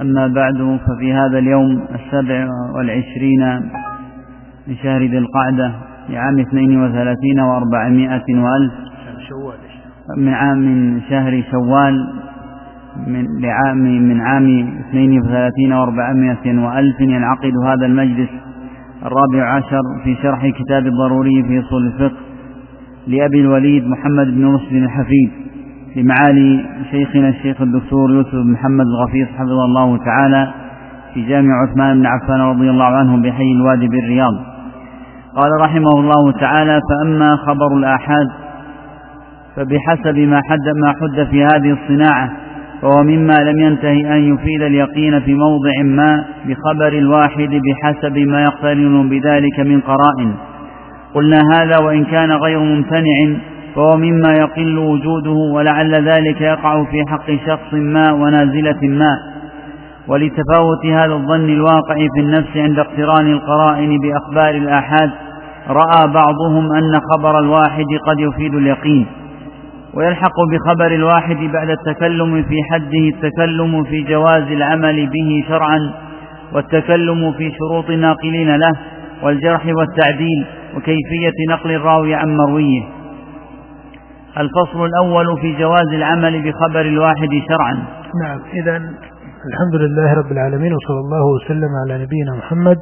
أما 0.00 0.26
بعد 0.26 0.78
ففي 0.86 1.12
هذا 1.12 1.38
اليوم 1.38 1.82
السابع 1.94 2.48
والعشرين 2.74 3.70
من 4.68 4.76
شهر 4.82 5.02
ذي 5.02 5.18
القعدة 5.18 5.72
لعام 6.08 6.38
اثنين 6.38 6.82
وثلاثين 6.82 7.40
وأربعمائة 7.40 8.24
وألف 8.28 8.72
من 10.16 10.34
عام 10.34 10.58
من 10.58 11.00
شهر 11.00 11.42
شوال 11.50 12.06
من 13.06 13.26
لعام 13.40 13.78
من 14.08 14.20
عام 14.20 14.68
اثنين 14.80 15.20
وثلاثين 15.20 15.72
وأربعمائة 15.72 16.58
وألف 16.64 17.00
ينعقد 17.00 17.52
هذا 17.66 17.86
المجلس 17.86 18.30
الرابع 19.02 19.54
عشر 19.56 19.82
في 20.04 20.16
شرح 20.22 20.46
كتاب 20.46 20.86
الضروري 20.86 21.42
في 21.42 21.60
أصول 21.60 21.86
الفقه 21.86 22.16
لأبي 23.06 23.40
الوليد 23.40 23.84
محمد 23.86 24.26
بن 24.26 24.44
مسلم 24.44 24.84
الحفيد. 24.84 25.30
لمعالي 25.96 26.64
شيخنا 26.90 27.28
الشيخ 27.28 27.60
الدكتور 27.60 28.10
يوسف 28.10 28.34
بن 28.34 28.52
محمد 28.52 28.84
الغفيص 28.86 29.28
حفظه 29.38 29.64
الله 29.64 29.98
تعالى 30.04 30.48
في 31.14 31.22
جامع 31.28 31.50
عثمان 31.62 31.98
بن 31.98 32.06
عفان 32.06 32.40
رضي 32.40 32.70
الله 32.70 32.84
عنه 32.84 33.16
بحي 33.22 33.52
الوادي 33.52 33.88
بالرياض. 33.88 34.34
قال 35.36 35.50
رحمه 35.60 36.00
الله 36.00 36.32
تعالى 36.40 36.80
فأما 36.90 37.36
خبر 37.36 37.76
الآحاد 37.78 38.26
فبحسب 39.56 40.18
ما 40.18 40.40
حد 40.50 40.68
ما 40.76 40.88
حد 40.88 41.26
في 41.30 41.44
هذه 41.44 41.76
الصناعة 41.82 42.32
فهو 42.82 43.02
مما 43.02 43.32
لم 43.32 43.58
ينتهي 43.58 44.16
أن 44.16 44.34
يفيد 44.34 44.62
اليقين 44.62 45.20
في 45.20 45.34
موضع 45.34 45.82
ما 45.84 46.24
بخبر 46.46 46.98
الواحد 46.98 47.60
بحسب 47.64 48.18
ما 48.18 48.42
يقترن 48.42 49.08
بذلك 49.08 49.60
من 49.60 49.80
قرائن. 49.80 50.34
قلنا 51.14 51.38
هذا 51.54 51.78
وإن 51.78 52.04
كان 52.04 52.32
غير 52.32 52.58
ممتنع 52.60 53.36
فهو 53.76 53.96
مما 53.96 54.32
يقل 54.32 54.78
وجوده 54.78 55.30
ولعل 55.54 55.94
ذلك 55.94 56.40
يقع 56.40 56.84
في 56.84 57.02
حق 57.08 57.30
شخص 57.46 57.74
ما 57.74 58.12
ونازلة 58.12 58.80
ما. 58.82 59.16
ولتفاوت 60.08 60.86
هذا 60.86 61.12
الظن 61.12 61.48
الواقع 61.50 61.94
في 62.14 62.20
النفس 62.20 62.56
عند 62.56 62.78
اقتران 62.78 63.32
القرائن 63.32 63.98
بأخبار 63.98 64.54
الآحاد 64.54 65.10
رأى 65.68 66.06
بعضهم 66.06 66.72
أن 66.72 67.00
خبر 67.12 67.38
الواحد 67.38 67.84
قد 68.06 68.20
يفيد 68.20 68.54
اليقين. 68.54 69.06
ويلحق 69.94 70.34
بخبر 70.52 70.94
الواحد 70.94 71.36
بعد 71.36 71.70
التكلم 71.70 72.42
في 72.42 72.56
حده 72.72 73.08
التكلم 73.14 73.84
في 73.84 74.02
جواز 74.02 74.42
العمل 74.42 75.06
به 75.06 75.44
شرعا 75.48 75.78
والتكلم 76.52 77.32
في 77.32 77.52
شروط 77.58 77.90
الناقلين 77.90 78.56
له 78.56 78.72
والجرح 79.22 79.66
والتعديل 79.66 80.46
وكيفية 80.76 81.32
نقل 81.50 81.70
الراوي 81.70 82.14
عن 82.14 82.36
مرويه. 82.36 82.95
الفصل 84.38 84.84
الأول 84.84 85.40
في 85.40 85.58
جواز 85.58 85.88
العمل 85.94 86.42
بخبر 86.42 86.80
الواحد 86.80 87.28
شرعا. 87.48 87.74
نعم 88.22 88.40
إذا 88.52 88.76
الحمد 89.46 89.74
لله 89.74 90.14
رب 90.14 90.32
العالمين 90.32 90.72
وصلى 90.74 91.00
الله 91.00 91.24
وسلم 91.34 91.68
على 91.84 92.04
نبينا 92.04 92.36
محمد 92.38 92.78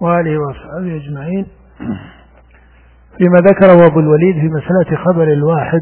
وآله 0.00 0.38
وأصحابه 0.38 0.96
أجمعين. 0.96 1.46
فيما 3.18 3.38
ذكره 3.38 3.86
أبو 3.86 4.00
الوليد 4.00 4.34
في 4.34 4.48
مسألة 4.48 4.96
خبر 5.04 5.22
الواحد 5.22 5.80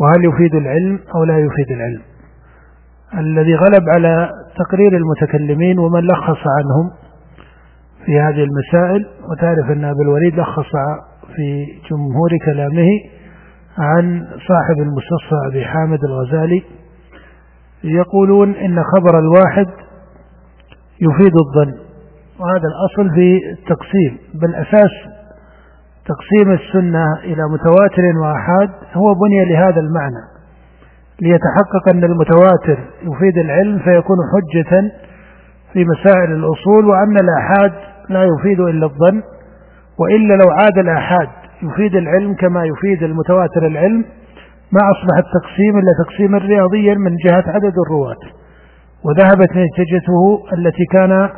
وهل 0.00 0.24
يفيد 0.24 0.54
العلم 0.54 0.98
أو 1.14 1.24
لا 1.24 1.38
يفيد 1.38 1.70
العلم. 1.70 2.02
الذي 3.18 3.54
غلب 3.54 3.88
على 3.94 4.30
تقرير 4.56 4.96
المتكلمين 4.96 5.78
ومن 5.78 6.00
لخص 6.00 6.42
عنهم 6.58 6.90
في 8.06 8.20
هذه 8.20 8.44
المسائل 8.44 9.06
وتعرف 9.30 9.70
أن 9.70 9.84
أبو 9.84 10.02
الوليد 10.02 10.38
لخص 10.38 10.72
في 11.36 11.66
جمهور 11.90 12.30
كلامه 12.44 12.88
عن 13.80 14.26
صاحب 14.48 14.78
المستصفى 14.82 15.36
أبي 15.50 15.64
حامد 15.64 15.98
الغزالي 16.04 16.62
يقولون 17.84 18.54
إن 18.54 18.82
خبر 18.82 19.18
الواحد 19.18 19.66
يفيد 21.00 21.32
الظن 21.36 21.74
وهذا 22.40 22.62
الأصل 22.72 23.14
في 23.14 23.38
التقسيم 23.52 24.18
بل 24.34 24.54
أساس 24.54 24.90
تقسيم 26.06 26.52
السنة 26.52 27.04
إلى 27.24 27.42
متواتر 27.52 28.02
وآحاد 28.22 28.70
هو 28.94 29.14
بني 29.14 29.52
لهذا 29.52 29.80
المعنى 29.80 30.22
ليتحقق 31.22 31.88
أن 31.88 32.04
المتواتر 32.04 32.78
يفيد 33.02 33.38
العلم 33.38 33.78
فيكون 33.78 34.16
حجة 34.32 34.90
في 35.72 35.84
مسائل 35.84 36.32
الأصول 36.32 36.86
وأن 36.86 37.16
الآحاد 37.16 37.72
لا 38.08 38.24
يفيد 38.24 38.60
إلا 38.60 38.86
الظن 38.86 39.22
وإلا 39.98 40.34
لو 40.34 40.50
عاد 40.50 40.78
الآحاد 40.78 41.28
يفيد 41.62 41.94
العلم 41.96 42.34
كما 42.34 42.64
يفيد 42.64 43.02
المتواتر 43.02 43.66
العلم 43.66 44.04
ما 44.72 44.80
أصبح 44.90 45.16
التقسيم 45.18 45.78
إلا 45.78 45.92
تقسيما 46.04 46.38
رياضيا 46.38 46.94
من 46.94 47.16
جهة 47.26 47.44
عدد 47.46 47.72
الرواة 47.86 48.22
وذهبت 49.04 49.50
نتيجته 49.50 50.42
التي 50.52 50.84
كان 50.92 51.28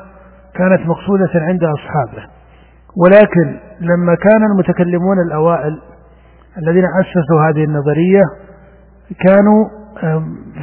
كانت 0.55 0.87
مقصودة 0.87 1.31
عند 1.35 1.65
أصحابه. 1.65 2.27
ولكن 2.97 3.61
لما 3.81 4.15
كان 4.15 4.43
المتكلمون 4.53 5.17
الأوائل 5.27 5.79
الذين 6.59 6.85
أسسوا 6.85 7.49
هذه 7.49 7.65
النظرية 7.65 8.23
كانوا 9.27 9.65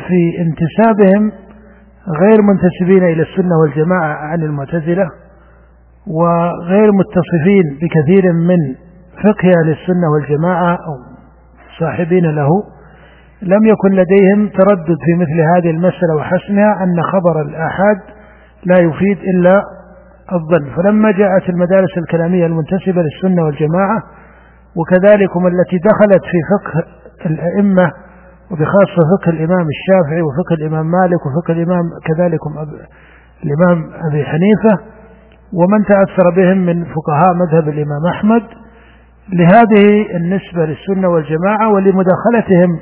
في 0.08 0.42
انتسابهم 0.42 1.32
غير 2.22 2.42
منتسبين 2.42 3.04
إلى 3.04 3.22
السنة 3.22 3.58
والجماعة 3.62 4.14
عن 4.14 4.42
المعتزلة 4.42 5.10
وغير 6.08 6.92
متصفين 6.92 7.64
بكثير 7.82 8.34
من 8.34 8.87
فقه 9.24 9.48
أهل 9.48 9.70
السنة 9.72 10.12
والجماعة 10.14 10.72
أو 10.74 10.96
صاحبين 11.80 12.26
له 12.26 12.50
لم 13.42 13.66
يكن 13.66 13.92
لديهم 13.92 14.48
تردد 14.48 14.98
في 15.06 15.14
مثل 15.16 15.42
هذه 15.56 15.70
المسألة 15.72 16.16
وحسمها 16.16 16.84
أن 16.84 17.02
خبر 17.04 17.42
الآحاد 17.42 17.98
لا 18.66 18.76
يفيد 18.82 19.18
إلا 19.18 19.62
الظن. 20.34 20.76
فلما 20.76 21.12
جاءت 21.12 21.50
المدارس 21.50 21.98
الكلامية 21.98 22.46
المنتسبة 22.46 23.02
للسنة 23.02 23.46
والجماعة 23.46 24.00
وكذلك 24.76 25.30
التي 25.38 25.78
دخلت 25.78 26.24
في 26.32 26.40
فقه 26.54 26.84
الأئمة 27.26 27.92
وبخاصة 28.52 29.02
فقه 29.18 29.30
الإمام 29.30 29.66
الشافعي 29.76 30.22
وفقه 30.22 30.54
الإمام 30.62 30.86
مالك 30.86 31.22
وفقه 31.26 31.52
الإمام 31.52 31.84
كذلك 32.06 32.40
الإمام 33.46 33.92
أبي 34.10 34.24
حنيفة 34.26 34.84
ومن 35.54 35.86
تأثر 35.86 36.30
بهم 36.36 36.58
من 36.58 36.86
فقهاء 36.86 37.34
مذهب 37.34 37.70
الإمام 37.70 38.06
أحمد 38.10 38.44
لهذه 39.34 40.16
النسبة 40.16 40.66
للسنة 40.66 41.08
والجماعة 41.10 41.74
ولمداخلتهم 41.74 42.80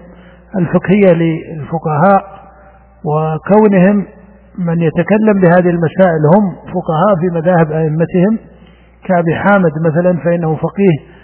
الفقهية 0.57 1.13
للفقهاء 1.13 2.23
وكونهم 3.05 4.05
من 4.57 4.81
يتكلم 4.81 5.41
بهذه 5.41 5.69
المسائل 5.69 6.21
هم 6.35 6.55
فقهاء 6.55 7.15
في 7.19 7.35
مذاهب 7.35 7.71
أئمتهم 7.71 8.39
كأبي 9.05 9.35
حامد 9.35 9.71
مثلا 9.85 10.17
فإنه 10.23 10.55
فقيه 10.55 11.15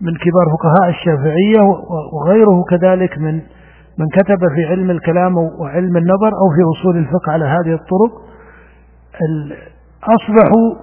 من 0.00 0.12
كبار 0.14 0.46
فقهاء 0.58 0.90
الشافعية 0.90 1.60
وغيره 2.12 2.62
كذلك 2.70 3.18
من 3.18 3.34
من 3.98 4.06
كتب 4.12 4.38
في 4.54 4.64
علم 4.64 4.90
الكلام 4.90 5.36
وعلم 5.36 5.96
النظر 5.96 6.28
أو 6.42 6.48
في 6.56 6.80
أصول 6.80 6.96
الفقه 6.96 7.32
على 7.32 7.44
هذه 7.44 7.74
الطرق. 7.74 8.12
أصبحوا 10.04 10.74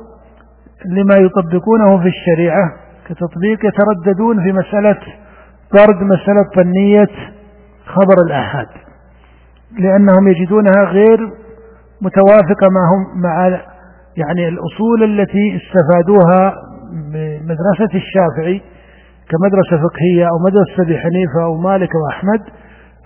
لما 0.86 1.16
يطبقونه 1.16 1.98
في 2.02 2.08
الشريعة 2.08 2.64
كتطبيق 3.12 3.60
يترددون 3.66 4.44
في 4.44 4.52
مسألة 4.54 4.98
طرد 5.72 6.04
مسألة 6.04 6.50
فنية 6.56 7.10
خبر 7.86 8.26
الآحاد 8.26 8.68
لأنهم 9.80 10.28
يجدونها 10.28 10.84
غير 10.84 11.20
متوافقة 12.02 12.70
ما 12.70 12.82
هم 12.92 13.22
مع 13.22 13.48
يعني 14.18 14.48
الأصول 14.48 15.04
التي 15.04 15.58
استفادوها 15.58 16.54
بمدرسة 16.92 17.96
الشافعي 17.96 18.62
كمدرسة 19.30 19.88
فقهية 19.88 20.26
أو 20.26 20.40
مدرسة 20.46 20.84
أبي 20.84 20.98
حنيفة 20.98 21.44
أو 21.44 21.58
مالك 21.58 21.90
وأحمد 21.96 22.42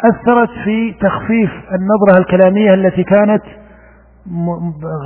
أثرت 0.03 0.49
في 0.63 0.94
تخفيف 1.01 1.51
النظرة 1.51 2.17
الكلامية 2.17 2.73
التي 2.73 3.03
كانت 3.03 3.44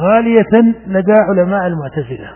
غالية 0.04 0.74
لدى 0.88 1.14
علماء 1.14 1.68
المعتزلة. 1.68 2.30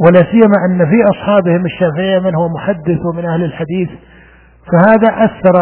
ولا 0.00 0.22
سيما 0.30 0.54
أن 0.68 0.86
في 0.90 1.04
أصحابهم 1.10 1.64
الشافعية 1.64 2.18
من 2.18 2.34
هو 2.34 2.48
محدث 2.48 2.98
ومن 3.06 3.24
أهل 3.24 3.44
الحديث 3.44 3.88
فهذا 4.72 5.24
أثر 5.24 5.56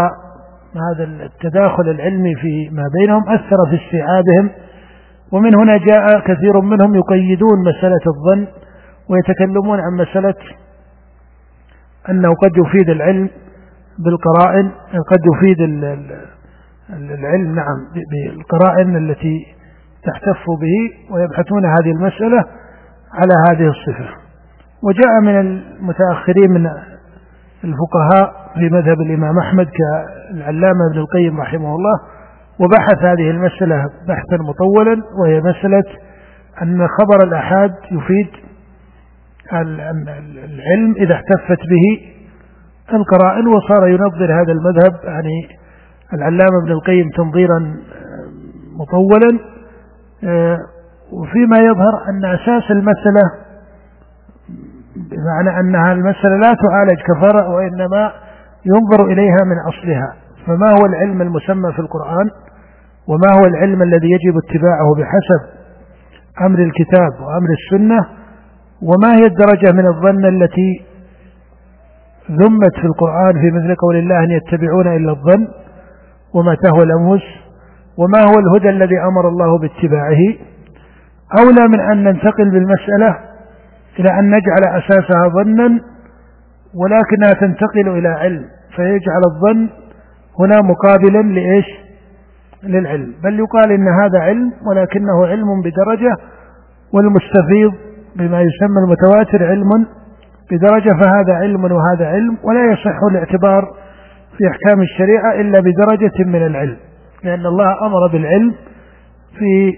هذا 0.76 1.04
التداخل 1.04 1.88
العلمي 1.88 2.34
في 2.34 2.70
ما 2.72 2.82
بينهم 3.00 3.22
أثر 3.28 3.56
في 3.70 3.84
استيعابهم 3.84 4.50
ومن 5.32 5.54
هنا 5.54 5.76
جاء 5.76 6.20
كثير 6.20 6.60
منهم 6.60 6.94
يقيدون 6.94 7.60
مسألة 7.68 8.00
الظن 8.06 8.46
ويتكلمون 9.08 9.80
عن 9.80 9.92
مسألة 9.92 10.34
أنه 12.10 12.34
قد 12.34 12.50
يفيد 12.66 12.90
العلم 12.90 13.30
بالقرائن 13.98 14.70
قد 15.10 15.20
يفيد 15.34 15.60
العلم 16.90 17.54
نعم 17.54 17.86
بالقرائن 18.10 18.96
التي 18.96 19.46
تحتف 20.04 20.44
به 20.60 21.14
ويبحثون 21.14 21.64
هذه 21.64 21.90
المسألة 21.90 22.44
على 23.14 23.34
هذه 23.48 23.68
الصفة. 23.68 24.23
وجاء 24.84 25.20
من 25.22 25.40
المتأخرين 25.40 26.50
من 26.50 26.66
الفقهاء 27.64 28.50
في 28.54 28.68
مذهب 28.72 29.00
الإمام 29.00 29.38
أحمد 29.38 29.66
كالعلامة 29.66 30.86
ابن 30.90 30.98
القيم 30.98 31.40
رحمه 31.40 31.74
الله 31.74 32.00
وبحث 32.60 32.98
هذه 32.98 33.30
المسألة 33.30 33.84
بحثا 34.08 34.36
مطولا 34.48 35.02
وهي 35.20 35.40
مسألة 35.40 35.84
أن 36.62 36.86
خبر 36.86 37.24
الأحاد 37.24 37.74
يفيد 37.90 38.28
العلم 39.52 40.94
إذا 40.96 41.14
احتفت 41.14 41.60
به 41.68 42.14
القرائن 42.96 43.46
وصار 43.46 43.88
ينظر 43.88 44.42
هذا 44.42 44.52
المذهب 44.52 45.04
يعني 45.04 45.48
العلامة 46.12 46.62
ابن 46.62 46.72
القيم 46.72 47.08
تنظيرا 47.16 47.76
مطولا 48.78 49.38
آه، 50.24 50.58
وفيما 51.12 51.58
يظهر 51.58 52.08
أن 52.08 52.24
أساس 52.24 52.70
المسألة 52.70 53.43
بمعنى 54.96 55.60
أنها 55.60 55.92
المسألة 55.92 56.36
لا 56.36 56.54
تعالج 56.68 56.98
كفرع 57.02 57.46
وإنما 57.46 58.12
ينظر 58.66 59.12
إليها 59.12 59.38
من 59.44 59.58
أصلها. 59.68 60.14
فما 60.46 60.70
هو 60.70 60.86
العلم 60.86 61.22
المسمى 61.22 61.72
في 61.72 61.78
القرآن؟ 61.78 62.30
وما 63.08 63.40
هو 63.40 63.46
العلم 63.46 63.82
الذي 63.82 64.06
يجب 64.10 64.36
اتباعه 64.44 64.94
بحسب 64.98 65.40
أمر 66.46 66.58
الكتاب 66.58 67.12
وأمر 67.20 67.48
السنة؟ 67.60 68.06
وما 68.82 69.14
هي 69.14 69.26
الدرجة 69.26 69.72
من 69.72 69.86
الظن 69.86 70.24
التي 70.24 70.84
ذمت 72.30 72.74
في 72.80 72.84
القرآن 72.84 73.32
في 73.32 73.50
مثل 73.50 73.74
قول 73.74 73.96
الله 73.96 74.24
أن 74.24 74.30
يتبعون 74.30 74.86
إلا 74.86 75.10
الظن؟ 75.10 75.48
وما 76.34 76.54
تهوى 76.54 76.84
الأنفس؟ 76.84 77.24
وما 77.98 78.18
هو 78.18 78.34
الهدى 78.38 78.70
الذي 78.70 79.00
أمر 79.00 79.28
الله 79.28 79.58
باتباعه؟ 79.58 80.22
أولى 81.38 81.68
من 81.68 81.80
أن 81.80 82.04
ننتقل 82.04 82.50
بالمسألة 82.50 83.33
إلى 83.98 84.18
أن 84.18 84.26
نجعل 84.26 84.78
أساسها 84.78 85.28
ظنا 85.28 85.80
ولكنها 86.74 87.40
تنتقل 87.40 87.88
إلى 87.98 88.08
علم 88.08 88.44
فيجعل 88.76 89.22
الظن 89.34 89.68
هنا 90.40 90.60
مقابلا 90.62 91.22
لإيش؟ 91.22 91.66
للعلم. 92.62 93.14
بل 93.24 93.38
يقال 93.38 93.72
إن 93.72 93.88
هذا 93.88 94.18
علم 94.20 94.52
ولكنه 94.66 95.26
علم 95.26 95.46
بدرجة 95.60 96.16
والمستفيض 96.92 97.74
بما 98.16 98.40
يسمى 98.40 98.78
المتواتر 98.84 99.46
علم 99.46 99.86
بدرجة 100.50 101.02
فهذا 101.04 101.34
علم 101.34 101.64
وهذا 101.64 102.06
علم 102.06 102.38
ولا 102.44 102.72
يصح 102.72 102.98
الاعتبار 103.10 103.62
في 104.38 104.48
أحكام 104.50 104.80
الشريعة 104.82 105.40
إلا 105.40 105.60
بدرجة 105.60 106.24
من 106.24 106.46
العلم 106.46 106.76
لأن 107.24 107.46
الله 107.46 107.86
أمر 107.86 108.06
بالعلم 108.12 108.54
في 109.38 109.76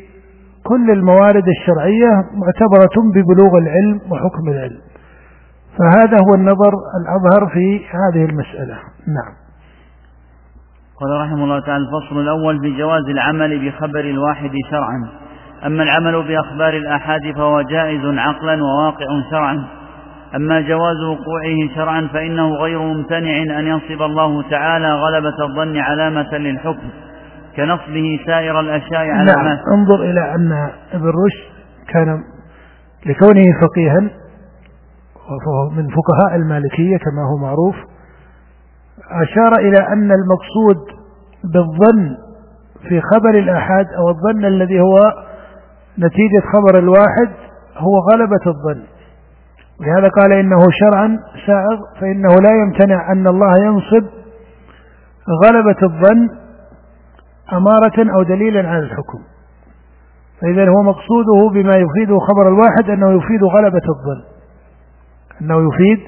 كل 0.69 0.91
الموارد 0.91 1.45
الشرعية 1.49 2.11
معتبرة 2.35 2.97
ببلوغ 3.15 3.59
العلم 3.59 4.01
وحكم 4.13 4.49
العلم. 4.49 4.81
فهذا 5.79 6.19
هو 6.29 6.35
النظر 6.35 6.73
الأظهر 7.01 7.53
في 7.53 7.81
هذه 7.81 8.25
المسألة. 8.25 8.75
نعم. 9.07 9.35
قال 11.01 11.21
رحمه 11.21 11.45
الله 11.45 11.61
تعالى 11.61 11.85
الفصل 11.85 12.21
الأول 12.21 12.61
في 12.61 12.79
جواز 12.79 13.05
العمل 13.09 13.69
بخبر 13.69 14.01
الواحد 14.01 14.51
شرعا. 14.71 15.09
أما 15.67 15.83
العمل 15.83 16.29
بأخبار 16.29 16.77
الآحاد 16.77 17.21
فهو 17.37 17.61
جائز 17.61 18.19
عقلا 18.19 18.63
وواقع 18.65 19.07
شرعا. 19.31 19.65
أما 20.37 20.61
جواز 20.61 20.97
وقوعه 21.03 21.75
شرعا 21.75 22.09
فإنه 22.13 22.55
غير 22.55 22.79
ممتنع 22.79 23.59
أن 23.59 23.67
ينصب 23.67 24.03
الله 24.03 24.43
تعالى 24.51 24.95
غلبة 24.95 25.45
الظن 25.45 25.77
علامة 25.77 26.39
للحكم. 26.39 27.06
كنصبه 27.57 28.21
سائر 28.27 28.61
الأشياء 28.61 29.01
على 29.01 29.33
نعم 29.33 29.59
انظر 29.79 30.03
إلى 30.03 30.35
أن 30.35 30.53
ابن 30.93 31.07
رشد 31.07 31.57
كان 31.89 32.23
لكونه 33.07 33.45
فقيها 33.61 34.11
وهو 35.29 35.71
من 35.71 35.89
فقهاء 35.89 36.37
المالكية 36.37 36.97
كما 36.97 37.23
هو 37.23 37.37
معروف 37.43 37.77
أشار 39.11 39.53
إلى 39.59 39.89
أن 39.93 40.13
المقصود 40.13 40.77
بالظن 41.45 42.17
في 42.89 43.01
خبر 43.01 43.39
الآحاد 43.39 43.87
أو 43.99 44.09
الظن 44.09 44.45
الذي 44.45 44.81
هو 44.81 44.99
نتيجة 45.99 46.43
خبر 46.53 46.79
الواحد 46.79 47.31
هو 47.77 47.99
غلبة 48.13 48.47
الظن. 48.47 48.83
ولهذا 49.81 50.09
قال 50.09 50.33
إنه 50.33 50.59
شرعا 50.81 51.19
سائغ 51.47 51.79
فإنه 52.01 52.35
لا 52.35 52.51
يمتنع 52.63 53.13
أن 53.13 53.27
الله 53.27 53.53
ينصب 53.65 54.07
غلبة 55.45 55.77
الظن 55.83 56.29
أمارة 57.53 58.17
أو 58.17 58.23
دليلا 58.23 58.69
على 58.69 58.79
الحكم. 58.79 59.19
فإذا 60.41 60.69
هو 60.69 60.83
مقصوده 60.83 61.49
بما 61.53 61.77
يفيده 61.77 62.19
خبر 62.19 62.49
الواحد 62.49 62.91
أنه 62.91 63.17
يفيد 63.17 63.45
غلبة 63.45 63.83
الظن. 63.89 64.23
أنه 65.41 65.69
يفيد 65.69 66.07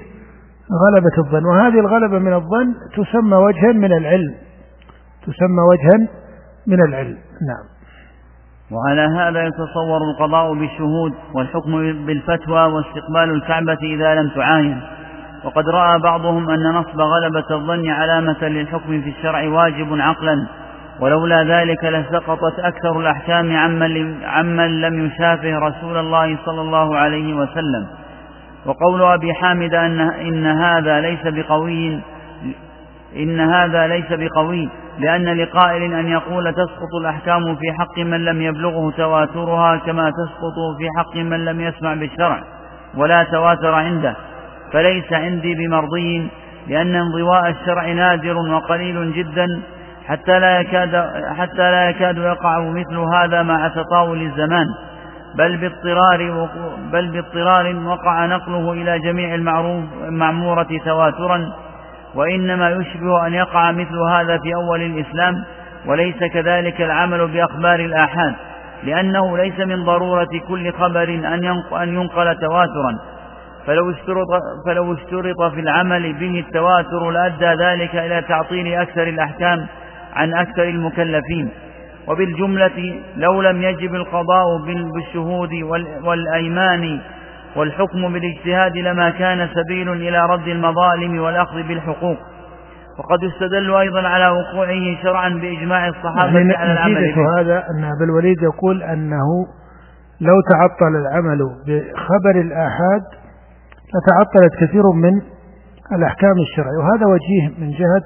غلبة 0.87 1.19
الظن. 1.19 1.45
وهذه 1.45 1.81
الغلبة 1.81 2.19
من 2.19 2.33
الظن 2.35 2.75
تسمى 2.97 3.37
وجها 3.37 3.73
من 3.73 3.93
العلم. 3.93 4.35
تسمى 5.23 5.63
وجها 5.71 6.09
من 6.67 6.89
العلم. 6.89 7.17
نعم. 7.49 7.79
وعلى 8.73 9.01
هذا 9.01 9.47
يتصور 9.47 10.01
القضاء 10.11 10.55
بالشهود 10.55 11.13
والحكم 11.35 11.73
بالفتوى 12.07 12.63
واستقبال 12.73 13.31
الكعبة 13.31 13.79
إذا 13.83 14.15
لم 14.15 14.31
تعاين. 14.35 14.81
وقد 15.45 15.69
رأى 15.69 15.99
بعضهم 15.99 16.51
أن 16.51 16.75
نصب 16.75 17.01
غلبة 17.01 17.45
الظن 17.51 17.91
علامة 17.91 18.49
للحكم 18.49 19.03
في 19.03 19.09
الشرع 19.09 19.49
واجب 19.49 19.89
عقلا. 19.93 20.47
ولولا 21.01 21.43
ذلك 21.43 21.85
لسقطت 21.85 22.59
أكثر 22.59 23.01
الأحكام 23.01 23.57
عمن, 23.57 24.25
عمن 24.25 24.81
لم 24.81 25.07
يشافه 25.07 25.59
رسول 25.59 25.97
الله 25.97 26.39
صلى 26.45 26.61
الله 26.61 26.97
عليه 26.97 27.35
وسلم. 27.35 27.87
وقول 28.67 29.03
أبي 29.03 29.35
حامد 29.35 29.75
أن 29.75 30.01
إن 30.01 30.47
هذا 30.47 31.01
ليس 31.01 31.21
بقوي 31.25 32.01
إن 33.17 33.41
هذا 33.41 33.87
ليس 33.87 34.07
بقوي 34.11 34.69
لأن 34.99 35.25
لقائل 35.25 35.93
أن 35.95 36.09
يقول 36.09 36.53
تسقط 36.53 36.95
الأحكام 37.01 37.55
في 37.55 37.73
حق 37.79 37.99
من 37.99 38.25
لم 38.25 38.43
يبلغه 38.43 38.91
تواترها 38.97 39.77
كما 39.77 40.11
تسقط 40.11 40.77
في 40.79 40.89
حق 40.99 41.17
من 41.17 41.45
لم 41.45 41.61
يسمع 41.61 41.95
بالشرع 41.95 42.41
ولا 42.97 43.23
تواتر 43.23 43.75
عنده. 43.75 44.15
فليس 44.73 45.13
عندي 45.13 45.55
بمرضي 45.55 46.29
لأن 46.69 46.95
انضواء 46.95 47.49
الشرع 47.51 47.93
نادر 47.93 48.37
وقليل 48.37 49.13
جدا 49.13 49.47
حتى 50.09 50.39
لا 50.39 50.61
يكاد 50.61 51.11
حتى 51.39 51.71
لا 51.71 51.89
يكاد 51.89 52.17
يقع 52.17 52.61
مثل 52.61 52.97
هذا 53.15 53.43
مع 53.43 53.69
تطاول 53.69 54.23
الزمان. 54.23 54.67
بل 55.35 55.57
باضطرار 55.57 56.49
بل 56.93 57.09
باضطرار 57.09 57.77
وقع 57.77 58.27
نقله 58.27 58.73
إلى 58.73 58.99
جميع 58.99 59.35
المعروف 59.35 59.85
المعمورة 60.09 60.69
تواترا. 60.85 61.53
وإنما 62.15 62.71
يشبه 62.71 63.27
أن 63.27 63.35
يقع 63.35 63.73
مثل 63.73 63.99
هذا 64.11 64.39
في 64.39 64.55
أول 64.55 64.83
الإسلام. 64.83 65.45
وليس 65.87 66.25
كذلك 66.33 66.81
العمل 66.81 67.29
بأخبار 67.29 67.81
الآحاد. 67.81 68.35
لأنه 68.85 69.37
ليس 69.39 69.61
من 69.61 69.85
ضرورة 69.85 70.29
كل 70.49 70.73
خبر 70.73 71.09
أن 71.83 71.89
ينقل 71.95 72.37
تواترا. 72.37 72.99
فلو 73.67 73.91
اشترط, 73.91 74.27
فلو 74.67 74.95
اشترط 74.95 75.53
في 75.55 75.61
العمل 75.61 76.13
به 76.13 76.45
التواتر 76.47 77.11
لأدى 77.11 77.65
ذلك 77.65 77.97
إلى 77.97 78.23
تعطيل 78.23 78.75
أكثر 78.75 79.03
الأحكام. 79.03 79.67
عن 80.15 80.35
أكثر 80.35 80.63
المكلفين. 80.63 81.49
وبالجملة 82.09 83.01
لو 83.17 83.43
لم 83.43 83.63
يجب 83.63 83.95
القضاء 83.95 84.47
بالشهود 84.95 85.51
والأيمان 86.05 87.01
والحكم 87.57 88.13
بالاجتهاد 88.13 88.77
لما 88.77 89.11
كان 89.11 89.49
سبيل 89.55 89.93
إلى 89.93 90.27
رد 90.27 90.49
المظالم 90.49 91.19
والأخذ 91.19 91.63
بالحقوق. 91.63 92.17
وقد 92.99 93.23
يستدل 93.23 93.75
أيضا 93.75 94.09
على 94.09 94.29
وقوعه 94.29 95.03
شرعا 95.03 95.29
بإجماع 95.29 95.89
الصحابة 95.89 96.39
يعني 96.39 96.55
على 96.55 96.73
العمل 96.73 97.15
هذا 97.39 97.65
أن 97.71 97.85
أبا 97.85 98.05
الوليد 98.05 98.43
يقول 98.43 98.83
أنه 98.83 99.47
لو 100.21 100.35
تعطل 100.51 100.97
العمل 101.03 101.39
بخبر 101.67 102.41
الآحاد 102.41 103.03
لتعطلت 103.95 104.55
كثير 104.61 104.83
من 104.95 105.21
الأحكام 105.99 106.39
الشرعية. 106.39 106.79
وهذا 106.79 107.07
وجيه 107.07 107.65
من 107.65 107.71
جهة 107.71 108.05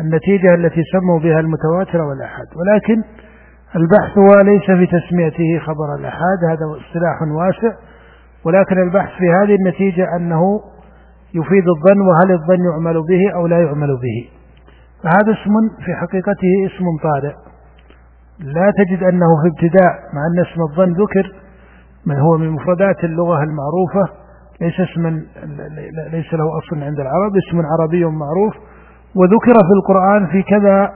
النتيجة 0.00 0.54
التي 0.54 0.82
سموا 0.92 1.18
بها 1.20 1.40
المتواتر 1.40 2.00
والأحاد. 2.00 2.46
ولكن 2.56 3.02
البحث 3.76 4.18
هو 4.18 4.28
ليس 4.44 4.64
في 4.64 4.86
تسميته 4.86 5.58
خبر 5.66 5.94
الأحاد 5.98 6.38
هذا 6.50 6.66
اصطلاح 6.80 7.22
واسع. 7.22 7.76
ولكن 8.44 8.82
البحث 8.82 9.18
في 9.18 9.30
هذه 9.30 9.54
النتيجة 9.54 10.16
أنه 10.16 10.60
يفيد 11.34 11.64
الظن 11.68 12.00
وهل 12.00 12.32
الظن 12.32 12.64
يعمل 12.70 13.02
به 13.08 13.34
أو 13.34 13.46
لا 13.46 13.58
يعمل 13.58 13.88
به. 13.88 14.28
فهذا 15.02 15.32
اسم 15.32 15.84
في 15.84 15.94
حقيقته 15.94 16.52
اسم 16.66 16.84
طارئ. 17.02 17.34
لا 18.38 18.72
تجد 18.78 19.02
أنه 19.02 19.26
في 19.42 19.48
ابتداء 19.48 19.92
مع 20.14 20.22
أن 20.26 20.40
اسم 20.46 20.60
الظن 20.62 20.92
ذكر 21.02 21.32
من 22.06 22.16
هو 22.18 22.38
من 22.38 22.50
مفردات 22.50 23.04
اللغة 23.04 23.42
المعروفة. 23.42 24.12
ليس 24.60 24.80
اسما 24.80 25.10
ليس 26.12 26.34
له 26.34 26.58
أصل 26.58 26.82
عند 26.82 27.00
العرب 27.00 27.36
اسم 27.36 27.62
عربي 27.66 28.04
معروف. 28.04 28.54
وذكر 29.14 29.54
في 29.54 29.72
القرآن 29.78 30.26
في 30.26 30.42
كذا 30.42 30.92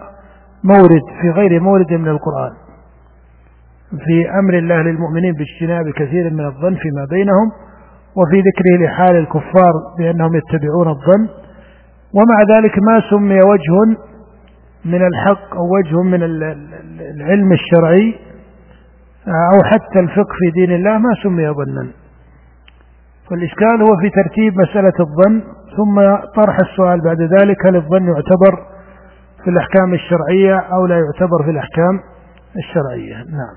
مورد 0.64 1.02
في 1.21 1.30
غير 1.30 1.61
مورد 1.61 1.92
من 1.92 2.09
القرآن. 2.09 2.52
في 3.90 4.30
أمر 4.38 4.59
الله 4.59 4.83
للمؤمنين 4.83 5.33
باجتناب 5.33 5.90
كثير 5.90 6.30
من 6.30 6.44
الظن 6.47 6.75
فيما 6.75 7.06
بينهم 7.11 7.52
وفي 8.16 8.42
ذكره 8.49 8.87
لحال 8.87 9.16
الكفار 9.16 9.73
بأنهم 9.99 10.35
يتبعون 10.35 10.88
الظن. 10.88 11.28
ومع 12.14 12.56
ذلك 12.56 12.78
ما 12.78 13.00
سمي 13.11 13.40
وجه 13.40 13.99
من 14.85 15.06
الحق 15.06 15.54
أو 15.54 15.76
وجه 15.76 16.02
من 16.02 16.23
العلم 17.14 17.52
الشرعي 17.52 18.14
أو 19.28 19.64
حتى 19.64 20.00
الفقه 20.00 20.35
في 20.38 20.50
دين 20.61 20.75
الله 20.75 20.99
ما 20.99 21.14
سمي 21.23 21.49
ظنا. 21.49 21.88
فالإشكال 23.30 23.83
هو 23.83 23.97
في 24.00 24.11
ترتيب 24.11 24.61
مسألة 24.61 24.92
الظن 25.00 25.42
ثم 25.76 26.16
طرح 26.37 26.59
السؤال 26.61 27.00
بعد 27.04 27.21
ذلك 27.21 27.66
هل 27.66 27.76
الظن 27.76 28.07
يعتبر 28.07 28.75
في 29.45 29.50
الأحكام 29.50 29.95
الشرعية 29.95 30.59
أو 30.59 30.87
لا 30.87 30.95
يعتبر 30.95 31.43
في 31.45 31.50
الأحكام 31.50 32.00
الشرعية؟ 32.57 33.16
نعم. 33.16 33.57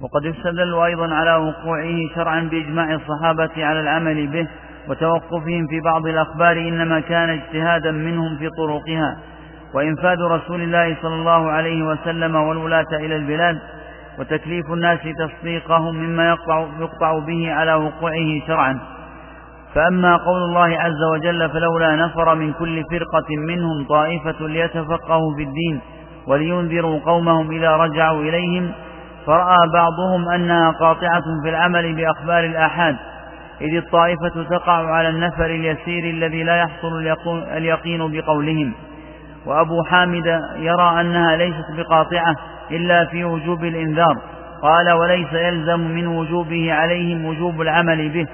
وقد 0.00 0.24
يستدل 0.24 0.74
أيضا 0.74 1.14
على 1.14 1.34
وقوعه 1.34 2.14
شرعا 2.14 2.48
بإجماع 2.50 2.94
الصحابة 2.94 3.50
على 3.56 3.80
العمل 3.80 4.26
به 4.26 4.48
وتوقفهم 4.88 5.66
في 5.66 5.80
بعض 5.84 6.06
الأخبار 6.06 6.52
إنما 6.52 7.00
كان 7.00 7.30
اجتهادا 7.30 7.90
منهم 7.90 8.38
في 8.38 8.48
طرقها. 8.50 9.18
وإنفاذ 9.74 10.18
رسول 10.20 10.62
الله 10.62 10.96
صلى 11.02 11.14
الله 11.14 11.50
عليه 11.50 11.82
وسلم 11.82 12.34
والولاة 12.36 12.86
إلى 12.92 13.16
البلاد 13.16 13.58
وتكليف 14.18 14.72
الناس 14.72 14.98
تصديقهم 15.18 15.94
مما 15.94 16.28
يقطع, 16.28 16.66
يقطع 16.80 17.18
به 17.18 17.52
على 17.52 17.74
وقوعه 17.74 18.46
شرعا. 18.46 18.95
فأما 19.74 20.16
قول 20.16 20.42
الله 20.42 20.80
عز 20.80 21.02
وجل 21.12 21.50
فلولا 21.50 21.96
نفر 21.96 22.34
من 22.34 22.52
كل 22.52 22.84
فرقة 22.90 23.36
منهم 23.48 23.84
طائفة 23.88 24.46
ليتفقهوا 24.46 25.34
في 25.36 25.42
الدين 25.42 25.80
ولينذروا 26.26 27.00
قومهم 27.00 27.50
إذا 27.50 27.70
رجعوا 27.70 28.22
إليهم 28.22 28.72
فرأى 29.26 29.68
بعضهم 29.72 30.28
أنها 30.28 30.70
قاطعة 30.70 31.22
في 31.42 31.48
العمل 31.48 31.96
بأخبار 31.96 32.44
الآحاد 32.44 32.96
إذ 33.60 33.76
الطائفة 33.76 34.42
تقع 34.50 34.94
على 34.94 35.08
النفر 35.08 35.46
اليسير 35.46 36.04
الذي 36.04 36.42
لا 36.42 36.56
يحصل 36.56 37.14
اليقين 37.56 38.12
بقولهم. 38.12 38.72
وأبو 39.46 39.82
حامد 39.82 40.40
يرى 40.56 41.00
أنها 41.00 41.36
ليست 41.36 41.64
بقاطعة 41.76 42.36
إلا 42.70 43.04
في 43.04 43.24
وجوب 43.24 43.64
الإنذار 43.64 44.16
قال 44.62 44.92
وليس 44.92 45.32
يلزم 45.32 45.80
من 45.80 46.06
وجوبه 46.06 46.72
عليهم 46.72 47.24
وجوب 47.24 47.60
العمل 47.60 48.08
به. 48.08 48.26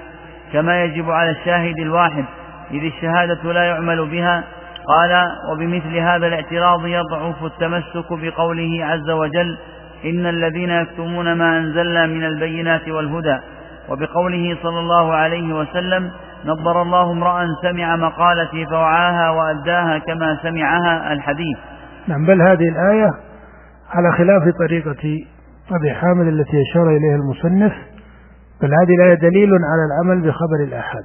كما 0.53 0.83
يجب 0.83 1.11
على 1.11 1.31
الشاهد 1.31 1.79
الواحد 1.79 2.25
إذ 2.71 2.83
الشهادة 2.83 3.53
لا 3.53 3.63
يعمل 3.63 4.09
بها. 4.09 4.43
قال 4.87 5.31
وبمثل 5.51 5.97
هذا 5.97 6.27
الاعتراض 6.27 6.85
يضعف 6.85 7.43
التمسك 7.43 8.05
بقوله 8.11 8.85
عز 8.85 9.09
وجل 9.09 9.57
إن 10.05 10.25
الذين 10.25 10.69
يكتمون 10.69 11.33
ما 11.33 11.57
أنزلنا 11.57 12.05
من 12.05 12.23
البينات 12.23 12.89
والهدى 12.89 13.37
وبقوله 13.89 14.57
صلى 14.63 14.79
الله 14.79 15.13
عليه 15.13 15.53
وسلم 15.53 16.11
نظر 16.45 16.81
الله 16.81 17.11
امرأ 17.11 17.47
سمع 17.61 17.95
مقالتي 17.95 18.65
فوعاها 18.65 19.29
وأداها 19.29 19.97
كما 19.97 20.37
سمعها 20.41 21.13
الحديث 21.13 21.57
نعم 22.07 22.25
بل 22.25 22.41
هذه 22.41 22.69
الآية 22.69 23.09
على 23.93 24.11
خلاف 24.17 24.41
طريقة 24.67 25.25
أبي 25.71 25.93
حامد 25.93 26.27
التي 26.27 26.61
أشار 26.61 26.83
إليها 26.83 27.15
المصنف 27.15 27.73
بل 28.63 28.69
هذه 28.73 28.95
الآية 28.99 29.29
دليل 29.29 29.49
على 29.49 29.85
العمل 29.85 30.21
بخبر 30.27 30.63
الآحاد 30.63 31.03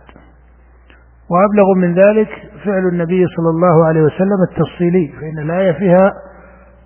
وأبلغ 1.30 1.74
من 1.76 1.94
ذلك 1.94 2.28
فعل 2.64 2.88
النبي 2.88 3.26
صلى 3.36 3.50
الله 3.50 3.86
عليه 3.86 4.02
وسلم 4.02 4.42
التفصيلي 4.50 5.12
فإن 5.20 5.38
الآية 5.38 5.72
فيها 5.72 6.12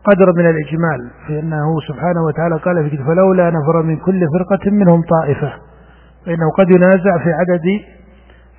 قدر 0.05 0.33
من 0.37 0.51
الإجمال 0.51 1.11
فإنه 1.29 1.81
سبحانه 1.89 2.23
وتعالى 2.29 2.57
قال 2.57 2.91
في 2.91 2.97
فلولا 2.97 3.51
نفر 3.51 3.83
من 3.83 3.97
كل 3.97 4.21
فرقة 4.39 4.71
منهم 4.71 5.03
طائفة 5.11 5.53
فإنه 6.27 6.51
قد 6.59 6.71
ينازع 6.71 7.19
في 7.25 7.33
عدد 7.33 7.67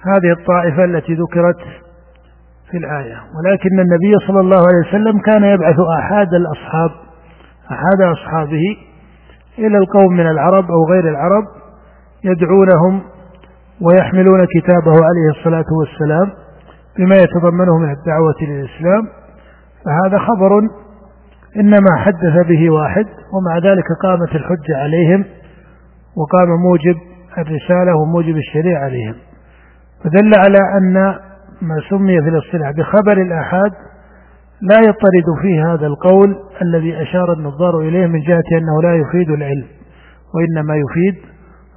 هذه 0.05 0.31
الطائفة 0.39 0.83
التي 0.83 1.13
ذكرت 1.13 1.59
في 2.71 2.77
الآية. 2.77 3.15
ولكن 3.15 3.79
النبي 3.79 4.27
صلى 4.27 4.39
الله 4.39 4.57
عليه 4.57 4.89
وسلم 4.89 5.19
كان 5.19 5.43
يبعث 5.43 5.75
أحد 5.99 6.33
الأصحاب 6.33 6.91
أحد 7.71 8.01
أصحابه 8.01 8.63
إلى 9.59 9.77
القوم 9.77 10.13
من 10.13 10.27
العرب 10.27 10.65
أو 10.71 10.91
غير 10.91 11.09
العرب 11.09 11.43
يدعونهم 12.23 13.01
ويحملون 13.81 14.39
كتابه 14.55 14.91
عليه 14.91 15.29
الصلاة 15.39 15.65
والسلام 15.79 16.31
بما 16.97 17.15
يتضمنه 17.15 17.77
من 17.77 17.91
الدعوة 17.91 18.35
للإسلام. 18.41 19.07
فهذا 19.85 20.17
خبر 20.17 20.59
إنما 21.59 21.97
حدث 21.97 22.47
به 22.47 22.69
واحد 22.69 23.05
ومع 23.05 23.57
ذلك 23.57 23.85
قامت 24.03 24.35
الحجة 24.35 24.77
عليهم 24.77 25.25
وقام 26.17 26.49
موجب 26.49 26.95
الرسالة 27.37 27.95
وموجب 28.01 28.37
الشريعة 28.37 28.83
عليهم. 28.83 29.15
فدل 30.03 30.31
على 30.37 30.77
أن 30.77 30.93
ما 31.61 31.75
سمي 31.89 32.21
في 32.21 32.29
الاصطلاح 32.29 32.71
بخبر 32.71 33.21
الآحاد 33.21 33.71
لا 34.61 34.79
يطرد 34.79 35.41
فيه 35.41 35.73
هذا 35.73 35.87
القول 35.87 36.35
الذي 36.61 37.01
أشار 37.01 37.33
النظار 37.33 37.79
إليه 37.79 38.07
من 38.07 38.19
جهة 38.19 38.43
أنه 38.51 38.81
لا 38.83 38.95
يفيد 38.95 39.29
العلم 39.29 39.65
وإنما 40.35 40.75
يفيد 40.75 41.15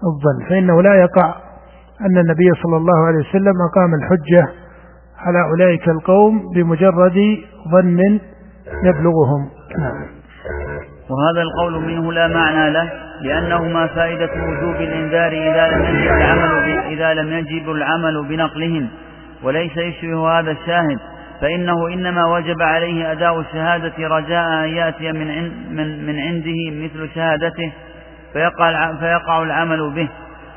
الظن. 0.05 0.49
فإنه 0.49 0.83
لا 0.83 0.95
يقع 0.95 1.35
أن 2.01 2.19
النبي 2.19 2.51
صلى 2.63 2.77
الله 2.77 3.07
عليه 3.07 3.19
وسلم 3.19 3.55
أقام 3.71 3.95
الحجة 3.95 4.49
على 5.19 5.39
أولئك 5.51 5.89
القوم 5.89 6.43
بمجرد 6.55 7.39
ظن 7.73 8.21
يبلغهم. 8.85 9.49
نعم. 9.79 10.07
وهذا 11.11 11.43
القول 11.43 11.85
منه 11.87 12.13
لا 12.13 12.29
معنى 12.29 12.71
له 12.71 12.93
لأنه 13.23 13.63
ما 13.63 13.87
فائدة 13.87 14.31
وجوب 14.33 14.75
الإنذار 14.75 15.33
إذا 15.33 15.69
لم 15.69 15.85
يجب 15.85 16.11
العمل 16.11 16.79
إذا 16.93 17.15
لم 17.15 17.33
يجب 17.33 17.71
العمل 17.71 18.29
بنقلهم 18.29 18.89
وليس 19.43 19.77
يشبه 19.77 20.39
هذا 20.39 20.51
الشاهد. 20.51 20.99
فإنه 21.41 21.89
إنما 21.89 22.27
وجب 22.27 22.63
عليه 22.63 23.13
أداء 23.13 23.41
الشهادة 23.41 23.93
رجاء 23.99 24.65
أن 24.65 24.69
يأتي 24.69 25.13
من 25.13 25.27
من 25.77 26.07
من 26.07 26.21
عنده 26.21 26.85
مثل 26.85 27.09
شهادته 27.15 27.73
فيقع 28.37 28.93
فيقع 28.93 29.43
العمل 29.43 29.91
به. 29.91 30.09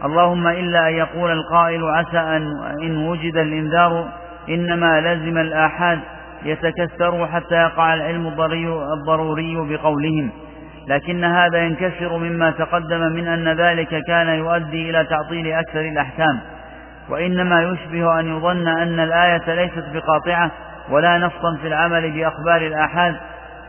اللهم 0.06 0.48
إلا 0.48 0.88
أن 0.88 0.94
يقول 0.94 1.32
القائل 1.32 1.84
عسى 1.84 2.20
أن 2.20 2.44
إن 2.84 2.98
وجد 2.98 3.38
الإنذار 3.38 4.06
إنما 4.50 5.02
لزم 5.02 5.38
الآحاد. 5.38 6.00
يتكثر 6.44 7.28
حتى 7.28 7.56
يقع 7.56 7.94
العلم 7.94 8.28
الضروري 8.94 9.56
بقولهم. 9.56 10.32
لكن 10.88 11.24
هذا 11.24 11.58
ينكسر 11.58 12.18
مما 12.18 12.52
تقدم 12.52 13.00
من 13.00 13.28
أن 13.28 13.48
ذلك 13.48 14.02
كان 14.08 14.28
يؤدي 14.28 14.90
إلى 14.90 15.04
تعطيل 15.04 15.52
أكثر 15.52 15.82
الأحكام. 15.82 16.40
وإنما 17.10 17.62
يشبه 17.64 18.20
أن 18.20 18.38
يظن 18.38 18.68
أن 18.68 19.00
الآية 19.00 19.54
ليست 19.56 19.86
بقاطعة 19.94 20.52
ولا 20.90 21.18
نصا 21.18 21.58
في 21.62 21.68
العمل 21.68 22.12
بأخبار 22.12 22.62
الآحاد. 22.68 23.16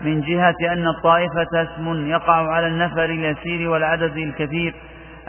من 0.00 0.20
جهة 0.20 0.72
أن 0.72 0.86
الطائفة 0.88 1.62
اسم 1.62 2.06
يقع 2.06 2.52
على 2.52 2.66
النفر 2.66 3.04
اليسير 3.04 3.70
والعدد 3.70 4.16
الكثير 4.16 4.74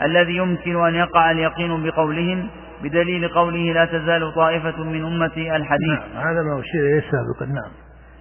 الذي 0.02 0.36
يمكن 0.36 0.86
أن 0.86 0.94
يقع 0.94 1.30
اليقين 1.30 1.82
بقولهم 1.82 2.48
بدليل 2.82 3.28
قوله 3.28 3.72
لا 3.72 3.84
تزال 3.84 4.34
طائفة 4.34 4.84
من 4.84 5.04
أمتي 5.04 5.56
الحديث. 5.56 5.98
نعم 6.14 6.26
هذا 6.26 6.42
ما 6.42 6.60
أشير 6.60 6.80
إليه 6.80 7.00
سابقا 7.00 7.52
نعم. 7.52 7.72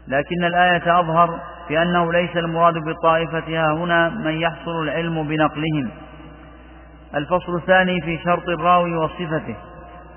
لكن 0.08 0.44
الآية 0.44 1.00
أظهر 1.00 1.40
بأنه 1.70 2.12
ليس 2.12 2.38
المراد 2.38 2.74
بالطائفة 2.74 3.44
ها 3.48 3.74
هنا 3.74 4.10
من 4.10 4.34
يحصل 4.34 4.84
العلم 4.84 5.28
بنقلهم. 5.28 5.92
الفصل 7.16 7.56
الثاني 7.56 8.02
في 8.02 8.18
شرط 8.18 8.50
الراوي 8.50 8.96
وصفته. 8.96 9.56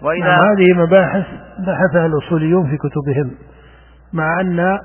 وإذا 0.02 0.26
نعم 0.26 0.44
هذه 0.44 0.72
مباحث 0.74 1.26
بحثها 1.58 2.06
الأصوليون 2.06 2.64
في 2.70 2.76
كتبهم 2.76 3.30
مع 4.12 4.40
أن 4.40 4.78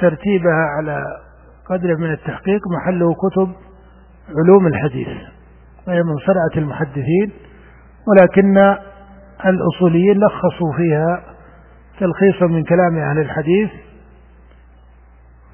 ترتيبها 0.00 0.64
على 0.78 1.04
قدر 1.70 1.96
من 1.96 2.12
التحقيق 2.12 2.60
محله 2.78 3.14
كتب 3.14 3.52
علوم 4.38 4.66
الحديث 4.66 5.08
وهي 5.88 6.02
من 6.02 6.16
صنعة 6.18 6.62
المحدثين 6.64 7.32
ولكن 8.08 8.76
الأصوليين 9.46 10.18
لخصوا 10.18 10.72
فيها 10.76 11.22
تلخيصا 12.00 12.46
من 12.46 12.64
كلام 12.64 12.98
أهل 12.98 13.18
الحديث 13.18 13.70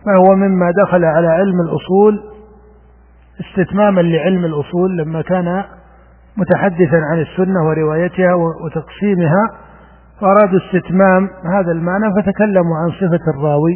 فهو 0.06 0.36
مما 0.36 0.70
دخل 0.84 1.04
على 1.04 1.26
علم 1.28 1.60
الأصول 1.60 2.20
استتماما 3.40 4.00
لعلم 4.00 4.44
الأصول 4.44 4.96
لما 4.96 5.22
كان 5.22 5.64
متحدثا 6.36 6.96
عن 7.12 7.20
السنة 7.20 7.68
وروايتها 7.68 8.34
وتقسيمها 8.34 9.42
فأرادوا 10.20 10.58
استتمام 10.66 11.28
هذا 11.54 11.72
المعنى 11.72 12.04
فتكلموا 12.16 12.76
عن 12.76 12.90
صفة 12.90 13.20
الراوي. 13.36 13.74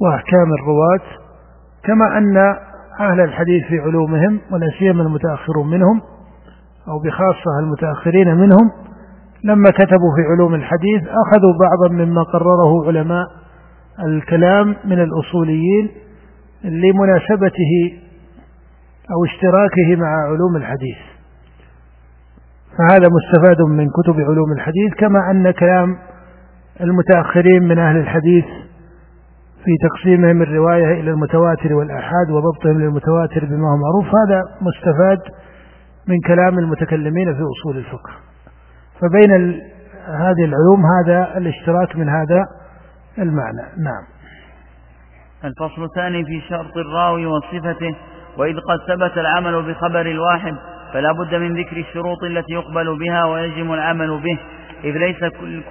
وأحكام 0.00 0.52
الرواة 0.60 1.18
كما 1.84 2.18
أن 2.18 2.36
أهل 3.00 3.20
الحديث 3.20 3.66
في 3.66 3.78
علومهم 3.78 4.40
ولا 4.52 4.70
سيما 4.78 5.02
المتأخرون 5.02 5.70
منهم 5.70 6.00
أو 6.88 6.98
بخاصة 6.98 7.58
المتأخرين 7.62 8.34
منهم 8.34 8.70
لما 9.44 9.70
كتبوا 9.70 10.14
في 10.16 10.22
علوم 10.32 10.54
الحديث 10.54 11.02
أخذوا 11.02 11.52
بعضا 11.60 11.94
مما 12.04 12.22
قرره 12.22 12.86
علماء 12.86 13.26
الكلام 14.06 14.76
من 14.84 15.02
الأصوليين 15.02 15.90
لمناسبته 16.64 17.98
أو 19.10 19.24
اشتراكه 19.24 19.96
مع 19.96 20.08
علوم 20.08 20.56
الحديث. 20.56 20.96
فهذا 22.78 23.08
مستفاد 23.08 23.60
من 23.68 23.86
كتب 23.88 24.20
علوم 24.20 24.52
الحديث 24.52 24.94
كما 24.98 25.30
أن 25.30 25.50
كلام 25.50 25.96
المتأخرين 26.80 27.62
من 27.62 27.78
أهل 27.78 27.96
الحديث 27.96 28.44
في 29.68 29.88
تقسيمهم 29.88 30.42
الرواية 30.42 31.00
إلى 31.00 31.10
المتواتر 31.10 31.74
والآحاد 31.74 32.30
وضبطهم 32.30 32.80
للمتواتر 32.80 33.44
بما 33.44 33.68
هو 33.70 33.76
معروف. 33.76 34.06
هذا 34.06 34.42
مستفاد 34.60 35.18
من 36.06 36.20
كلام 36.26 36.58
المتكلمين 36.58 37.34
في 37.34 37.42
أصول 37.42 37.76
الفقه. 37.76 38.10
فبين 39.00 39.30
هذه 40.06 40.44
العلوم 40.44 40.82
هذا 40.98 41.38
الاشتراك 41.38 41.96
من 41.96 42.08
هذا 42.08 42.44
المعنى. 43.18 43.62
نعم. 43.78 44.04
الفصل 45.44 45.84
الثاني 45.84 46.24
في 46.24 46.40
شرط 46.48 46.76
الراوي 46.76 47.26
وصفته 47.26 47.96
وإذ 48.38 48.54
قد 48.54 48.78
ثبت 48.88 49.18
العمل 49.18 49.62
بخبر 49.62 50.00
الواحد 50.00 50.54
فلا 50.92 51.12
بد 51.12 51.34
من 51.34 51.60
ذكر 51.60 51.76
الشروط 51.76 52.24
التي 52.24 52.52
يقبل 52.52 52.98
بها 52.98 53.24
ويجب 53.24 53.72
العمل 53.72 54.20
به 54.20 54.38
إذ 54.84 54.98
ليس 54.98 55.18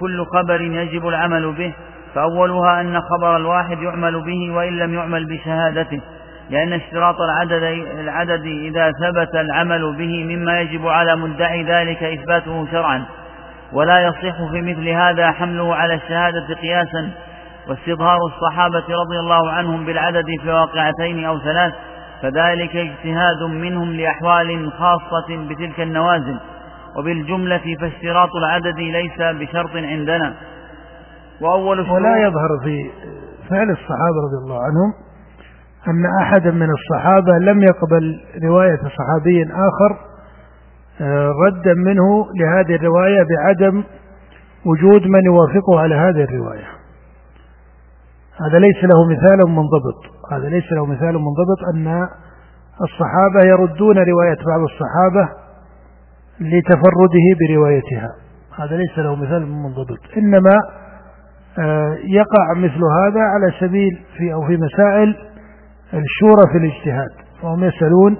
كل 0.00 0.24
خبر 0.34 0.60
يجب 0.60 1.08
العمل 1.08 1.54
به. 1.54 1.74
فأولها 2.18 2.80
أن 2.80 3.00
خبر 3.00 3.36
الواحد 3.36 3.82
يعمل 3.82 4.24
به 4.24 4.54
وإن 4.56 4.78
لم 4.78 4.94
يعمل 4.94 5.24
بشهادته 5.24 6.00
لأن 6.50 6.72
اشتراط 6.72 7.16
العدد, 7.20 7.62
العدد 7.98 8.42
إذا 8.46 8.92
ثبت 8.92 9.34
العمل 9.34 9.96
به 9.96 10.24
مما 10.24 10.60
يجب 10.60 10.86
على 10.86 11.16
مدعي 11.16 11.62
ذلك 11.62 12.02
إثباته 12.02 12.66
شرعا. 12.70 13.04
ولا 13.72 14.00
يصح 14.00 14.50
في 14.52 14.62
مثل 14.62 14.88
هذا 14.88 15.30
حمله 15.30 15.74
على 15.74 15.94
الشهادة 15.94 16.54
قياسا. 16.54 17.10
واستظهار 17.68 18.18
الصحابة 18.26 18.84
رضي 18.88 19.18
الله 19.18 19.50
عنهم 19.50 19.84
بالعدد 19.84 20.26
في 20.42 20.50
واقعتين 20.50 21.24
أو 21.24 21.38
ثلاث 21.38 21.72
فذلك 22.22 22.76
اجتهاد 22.76 23.42
منهم 23.42 23.92
لأحوال 23.92 24.72
خاصة 24.72 25.46
بتلك 25.48 25.80
النوازل. 25.80 26.36
وبالجملة 26.96 27.76
فاشتراط 27.80 28.36
العدد 28.36 28.78
ليس 28.78 29.18
بشرط 29.18 29.76
عندنا. 29.76 30.34
وأول 31.40 31.90
ولا 31.90 32.16
يظهر 32.16 32.58
في 32.64 32.90
فعل 33.50 33.70
الصحابة 33.70 34.18
رضي 34.26 34.44
الله 34.44 34.62
عنهم 34.62 34.92
أن 35.88 36.06
أحدا 36.22 36.50
من 36.50 36.68
الصحابة 36.70 37.38
لم 37.38 37.62
يقبل 37.62 38.20
رواية 38.44 38.76
صحابي 38.76 39.44
آخر 39.44 40.08
آه، 41.00 41.28
ردا 41.46 41.74
منه 41.74 42.26
لهذه 42.40 42.74
الرواية 42.74 43.22
بعدم 43.22 43.84
وجود 44.66 45.02
من 45.06 45.24
يوافقه 45.24 45.80
على 45.80 45.94
هذه 45.94 46.24
الرواية. 46.24 46.66
هذا 48.46 48.58
ليس 48.58 48.84
له 48.84 49.08
مثال 49.10 49.38
منضبط. 49.38 50.00
هذا 50.32 50.48
ليس 50.48 50.72
له 50.72 50.86
مثال 50.86 51.14
منضبط 51.14 51.74
أن 51.74 52.08
الصحابة 52.82 53.46
يردون 53.46 53.96
رواية 53.96 54.36
بعض 54.46 54.60
الصحابة 54.60 55.28
لتفرده 56.40 57.26
بروايتها. 57.40 58.08
هذا 58.58 58.76
ليس 58.76 58.98
له 58.98 59.14
مثال 59.14 59.46
منضبط. 59.46 59.98
إنما 60.16 60.58
يقع 62.04 62.54
مثل 62.56 62.80
هذا 62.84 63.20
على 63.20 63.52
سبيل 63.60 64.00
في 64.16 64.32
أو 64.32 64.46
في 64.46 64.56
مسائل 64.56 65.16
الشورى 65.94 66.52
في 66.52 66.58
الاجتهاد. 66.58 67.10
فهم 67.42 67.64
يسألون 67.64 68.16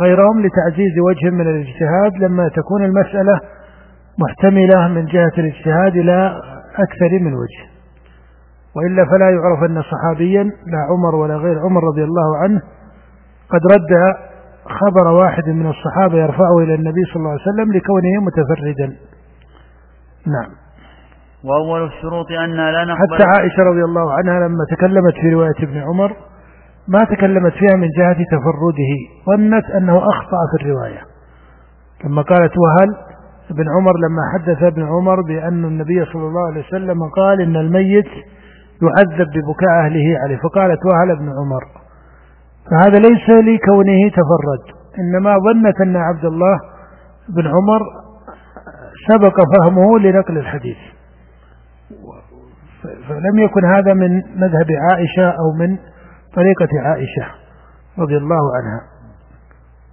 غيرهم 0.00 0.46
لتعزيز 0.46 0.92
وجه 1.08 1.30
من 1.30 1.48
الاجتهاد 1.48 2.12
لما 2.20 2.48
تكون 2.48 2.84
المسألة 2.84 3.40
محتملة 4.18 4.88
من 4.88 5.04
جهة 5.04 5.32
الاجتهاد 5.38 5.96
إلى 5.96 6.40
أكثر 6.74 7.18
من 7.20 7.34
وجه. 7.34 7.74
وإلا 8.76 9.04
فلا 9.04 9.30
يعرف 9.30 9.70
أن 9.70 9.82
صحابيا 9.82 10.42
لا 10.42 10.78
عمر 10.90 11.14
ولا 11.14 11.36
غير 11.36 11.58
عمر 11.58 11.84
رضي 11.84 12.04
الله 12.04 12.38
عنه 12.38 12.60
قد 13.48 13.60
رد 13.72 14.14
خبر 14.64 15.12
واحد 15.12 15.48
من 15.48 15.66
الصحابة 15.66 16.18
يرفعه 16.18 16.58
إلى 16.58 16.74
النبي 16.74 17.04
صلى 17.04 17.16
الله 17.16 17.30
عليه 17.30 17.42
وسلم 17.42 17.72
لكونه 17.72 18.20
متفردا. 18.26 18.96
نعم. 20.26 20.63
وأول 21.44 21.84
الشروط 21.86 22.26
أن 22.44 22.50
لا 22.50 22.84
نقبل 22.84 23.14
حتى 23.14 23.26
عائشة 23.38 23.62
رضي 23.62 23.84
الله 23.84 24.12
عنها 24.12 24.48
لما 24.48 24.64
تكلمت 24.70 25.14
في 25.20 25.30
رواية 25.34 25.58
ابن 25.62 25.78
عمر 25.78 26.16
ما 26.88 27.04
تكلمت 27.04 27.52
فيها 27.52 27.76
من 27.76 27.88
جهة 27.98 28.16
تفرده 28.32 28.92
ظنت 29.26 29.70
أنه 29.70 29.98
أخطأ 29.98 30.38
في 30.50 30.64
الرواية. 30.64 31.00
لما 32.04 32.22
قالت 32.22 32.52
وهل 32.58 32.88
ابن 33.50 33.64
عمر 33.76 33.92
لما 33.96 34.22
حدث 34.34 34.62
ابن 34.62 34.82
عمر 34.82 35.20
بأن 35.22 35.64
النبي 35.64 36.04
صلى 36.04 36.22
الله 36.22 36.46
عليه 36.46 36.60
وسلم 36.66 36.98
قال 37.16 37.40
إن 37.40 37.56
الميت 37.56 38.10
يعذب 38.82 39.28
ببكاء 39.28 39.70
أهله 39.84 40.18
عليه 40.24 40.36
فقالت 40.36 40.80
وهل 40.92 41.10
ابن 41.10 41.28
عمر. 41.28 41.64
فهذا 42.70 42.98
ليس 42.98 43.28
لكونه 43.28 44.08
تفرد 44.08 44.62
إنما 44.98 45.34
ظنت 45.38 45.80
أن 45.80 45.96
عبد 45.96 46.24
الله 46.24 46.58
بن 47.28 47.46
عمر 47.46 47.80
سبق 49.12 49.40
فهمه 49.40 49.98
لنقل 49.98 50.38
الحديث. 50.38 50.93
فلم 53.08 53.38
يكن 53.38 53.64
هذا 53.64 53.94
من 53.94 54.22
مذهب 54.36 54.66
عائشة 54.90 55.28
أو 55.28 55.52
من 55.58 55.76
طريقة 56.34 56.68
عائشة 56.80 57.26
رضي 57.98 58.16
الله 58.16 58.56
عنها 58.56 58.80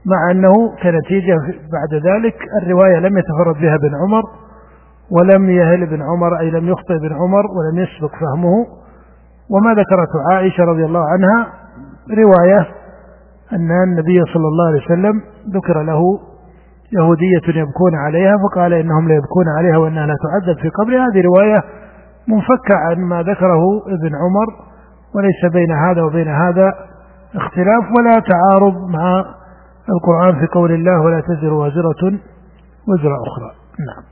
مع 0.06 0.32
أنه 0.32 0.54
كنتيجة 0.84 1.36
بعد 1.47 1.93
ذلك 1.93 2.36
الرواية 2.62 2.99
لم 2.99 3.17
يتفرد 3.17 3.56
بها 3.62 3.75
ابن 3.75 3.95
عمر 3.95 4.23
ولم 5.12 5.49
يهل 5.49 5.84
ابن 5.84 6.01
عمر 6.01 6.39
أي 6.39 6.51
لم 6.51 6.67
يخطئ 6.69 6.95
ابن 6.95 7.13
عمر 7.13 7.45
ولم 7.45 7.80
يسبق 7.80 8.12
فهمه 8.12 8.65
وما 9.49 9.71
ذكرته 9.71 10.34
عائشة 10.34 10.63
رضي 10.63 10.86
الله 10.86 11.06
عنها 11.10 11.47
رواية 12.17 12.67
أن 13.54 13.71
النبي 13.84 14.23
صلى 14.34 14.47
الله 14.47 14.67
عليه 14.67 14.86
وسلم 14.86 15.21
ذكر 15.56 15.82
له 15.82 16.19
يهودية 16.93 17.62
يبكون 17.62 17.95
عليها 17.95 18.36
فقال 18.43 18.73
إنهم 18.73 19.08
لا 19.08 19.15
يبكون 19.15 19.45
عليها 19.58 19.77
وأنها 19.77 20.06
لا 20.06 20.15
تعذب 20.23 20.58
في 20.60 20.69
قبر. 20.69 20.91
هذه 20.91 21.21
رواية 21.25 21.63
منفكة 22.27 22.75
عن 22.75 22.97
ما 23.10 23.21
ذكره 23.21 23.63
ابن 23.88 24.15
عمر 24.15 24.47
وليس 25.15 25.54
بين 25.54 25.71
هذا 25.71 26.01
وبين 26.04 26.27
هذا 26.27 26.73
اختلاف 27.36 27.84
ولا 27.97 28.19
تعارض 28.19 28.75
مع 28.89 29.25
القرآن 29.89 30.39
في 30.39 30.47
قول 30.54 30.71
الله 30.71 31.01
ولا 31.01 31.21
تزر 31.21 31.54
وازرة 31.54 32.04
وزر 32.88 33.15
أخرى. 33.27 33.51
نعم. 33.88 34.04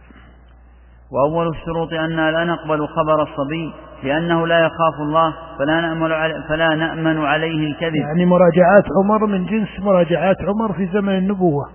وأول 1.12 1.48
الشروط 1.48 1.94
أننا 1.94 2.32
لا 2.32 2.44
نقبل 2.44 2.88
خبر 2.88 3.22
الصبي 3.22 3.74
لأنه 4.04 4.48
لا 4.48 4.60
يخاف 4.60 4.94
الله 5.02 5.34
فلا 5.60 5.82
نأمن 5.82 6.10
فلا 6.50 6.76
نأمن 6.76 7.26
عليه 7.26 7.72
الكذب. 7.72 7.96
يعني 7.96 8.26
مراجعات 8.26 8.84
عمر 9.04 9.26
من 9.26 9.46
جنس 9.46 9.80
مراجعات 9.80 10.38
عمر 10.42 10.74
في 10.74 10.86
زمن 10.94 11.18
النبوة. 11.18 11.66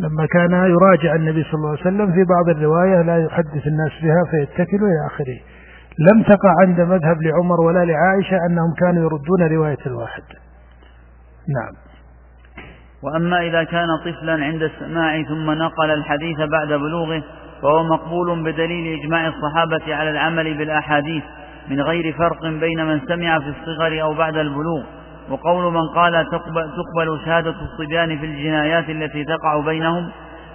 لما 0.00 0.26
كان 0.26 0.52
يراجع 0.52 1.14
النبي 1.14 1.42
صلى 1.42 1.54
الله 1.54 1.70
عليه 1.70 1.80
وسلم 1.80 2.12
في 2.12 2.24
بعض 2.24 2.56
الرواية 2.56 3.02
لا 3.02 3.24
يحدث 3.24 3.66
الناس 3.66 3.92
بها 4.02 4.24
فيتكلوا 4.30 4.88
إلى 4.88 5.06
آخره. 5.06 5.38
لم 5.98 6.22
تقع 6.22 6.54
عند 6.60 6.80
مذهب 6.80 7.22
لعمر 7.22 7.60
ولا 7.60 7.84
لعائشة 7.84 8.36
أنهم 8.46 8.74
كانوا 8.80 9.02
يردون 9.02 9.56
رواية 9.56 9.86
الواحد. 9.86 10.22
نعم. 11.48 11.72
وأما 13.02 13.40
إذا 13.40 13.64
كان 13.64 13.86
طفلا 14.04 14.44
عند 14.44 14.62
السماع 14.62 15.22
ثم 15.22 15.50
نقل 15.50 15.90
الحديث 15.90 16.36
بعد 16.36 16.68
بلوغه 16.68 17.22
فهو 17.62 17.82
مقبول 17.82 18.42
بدليل 18.42 19.00
إجماع 19.00 19.28
الصحابة 19.28 19.94
على 19.94 20.10
العمل 20.10 20.58
بالأحاديث 20.58 21.22
من 21.68 21.80
غير 21.80 22.12
فرق 22.12 22.42
بين 22.42 22.86
من 22.86 23.00
سمع 23.08 23.38
في 23.38 23.48
الصغر 23.48 24.02
أو 24.02 24.14
بعد 24.14 24.36
البلوغ. 24.36 24.84
وقول 25.30 25.72
من 25.72 25.88
قال 25.94 26.26
تقبل, 26.30 26.62
تقبل 26.62 27.20
شهادة 27.24 27.54
الصبيان 27.62 28.18
في 28.18 28.26
الجنايات 28.26 28.90
التي 28.90 29.24
تقع 29.24 29.60
بينهم 29.60 30.10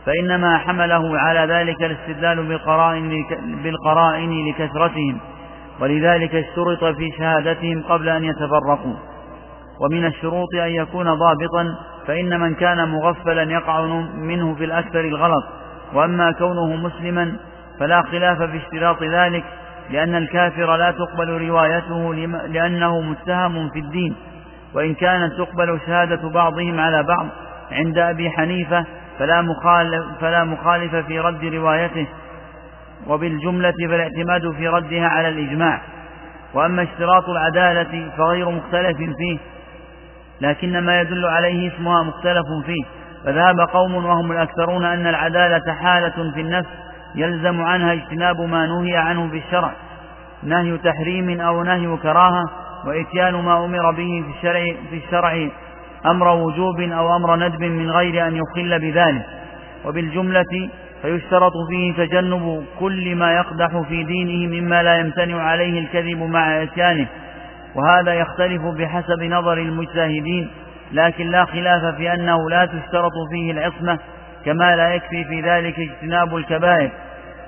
فإنما 0.05 0.57
حمله 0.57 1.19
على 1.19 1.53
ذلك 1.53 1.83
الاستدلال 1.83 2.47
بالقرائن, 2.47 3.25
بالقرائن 3.63 4.47
لكثرتهم 4.47 5.19
ولذلك 5.81 6.35
اشترط 6.35 6.83
في 6.83 7.11
شهادتهم 7.17 7.83
قبل 7.89 8.09
أن 8.09 8.23
يتفرقوا. 8.23 8.95
ومن 9.81 10.05
الشروط 10.05 10.55
أن 10.55 10.69
يكون 10.69 11.13
ضابطا 11.13 11.75
فإن 12.07 12.39
من 12.39 12.55
كان 12.55 12.89
مغفلا 12.89 13.43
يقع 13.43 13.85
منه 14.15 14.55
في 14.55 14.65
الأكثر 14.65 14.99
الغلط 14.99 15.43
وأما 15.93 16.31
كونه 16.31 16.75
مسلما 16.75 17.35
فلا 17.79 18.01
خلاف 18.01 18.41
في 18.41 18.57
اشتراط 18.57 19.03
ذلك 19.03 19.43
لأن 19.89 20.15
الكافر 20.15 20.75
لا 20.75 20.91
تقبل 20.91 21.47
روايته 21.47 22.13
لأنه 22.47 23.01
متهم 23.01 23.69
في 23.69 23.79
الدين. 23.79 24.15
وإن 24.73 24.93
كانت 24.93 25.33
تقبل 25.33 25.79
شهادة 25.85 26.29
بعضهم 26.29 26.79
على 26.79 27.03
بعض 27.03 27.27
عند 27.71 27.97
أبي 27.97 28.29
حنيفة 28.29 28.85
فلا 29.19 29.41
مخالف, 29.41 30.05
فلا 30.21 30.43
مخالف 30.43 30.95
في 30.95 31.19
رد 31.19 31.45
روايته 31.45 32.07
وبالجملة 33.07 33.73
فالاعتماد 33.89 34.51
في 34.51 34.67
ردها 34.67 35.07
على 35.07 35.29
الإجماع. 35.29 35.81
وأما 36.53 36.83
اشتراط 36.83 37.29
العدالة 37.29 38.11
فغير 38.17 38.49
مختلف 38.49 38.97
فيه 38.97 39.39
لكن 40.41 40.79
ما 40.79 41.01
يدل 41.01 41.25
عليه 41.25 41.75
اسمها 41.75 42.03
مختلف 42.03 42.45
فيه. 42.65 42.83
فذهب 43.25 43.59
قوم 43.59 43.95
وهم 44.05 44.31
الأكثرون 44.31 44.85
أن 44.85 45.07
العدالة 45.07 45.73
حالة 45.73 46.31
في 46.33 46.41
النفس 46.41 46.69
يلزم 47.15 47.61
عنها 47.61 47.93
اجتناب 47.93 48.41
ما 48.41 48.67
نهي 48.67 48.97
عنه 48.97 49.29
في 49.29 49.37
الشرع 49.37 49.71
نهي 50.43 50.77
تحريم 50.77 51.41
أو 51.41 51.63
نهي 51.63 51.97
كراهة 51.97 52.43
وإتيان 52.85 53.33
ما 53.33 53.65
أمر 53.65 53.91
به 53.91 54.23
في 54.25 54.37
الشرع, 54.37 54.65
في 54.89 54.97
الشرع 54.97 55.49
أمر 56.05 56.27
وجوب 56.27 56.81
أو 56.81 57.15
أمر 57.15 57.35
ندب 57.35 57.63
من 57.63 57.91
غير 57.91 58.27
أن 58.27 58.35
يخل 58.35 58.79
بذلك. 58.79 59.25
وبالجملة 59.85 60.69
فيشترط 61.01 61.53
فيه 61.69 61.93
تجنب 61.93 62.65
كل 62.79 63.15
ما 63.15 63.33
يقدح 63.33 63.81
في 63.89 64.03
دينه 64.03 64.61
مما 64.61 64.83
لا 64.83 64.95
يمتنع 64.95 65.41
عليه 65.41 65.79
الكذب 65.79 66.23
مع 66.23 66.63
إتيانه. 66.63 67.07
وهذا 67.75 68.13
يختلف 68.13 68.61
بحسب 68.61 69.23
نظر 69.23 69.57
المجتهدين 69.57 70.49
لكن 70.91 71.27
لا 71.27 71.45
خلاف 71.45 71.95
في 71.95 72.13
أنه 72.13 72.49
لا 72.49 72.65
تشترط 72.65 73.11
فيه 73.31 73.51
العصمة 73.51 73.99
كما 74.45 74.75
لا 74.75 74.93
يكفي 74.93 75.23
في 75.23 75.41
ذلك 75.41 75.79
اجتناب 75.79 76.35
الكبائر. 76.35 76.91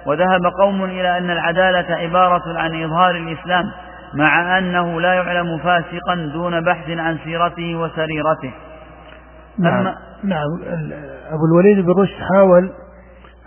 وذهب 0.05 0.45
قوم 0.61 0.83
إلى 0.83 1.17
أن 1.17 1.29
العدالة 1.29 1.95
عبارة 1.95 2.59
عن 2.59 2.83
إظهار 2.83 3.15
الإسلام. 3.15 3.71
مع 4.13 4.57
أنه 4.57 5.01
لا 5.01 5.13
يعلم 5.13 5.57
فاسقا 5.57 6.15
دون 6.33 6.65
بحث 6.65 6.89
عن 6.89 7.17
سيرته 7.23 7.75
وسريرته. 7.75 8.53
نعم, 9.59 9.83
نعم. 10.23 10.47
أبو 11.31 11.45
الوليد 11.45 11.85
بن 11.85 11.91
رشد 12.01 12.15
حاول 12.33 12.63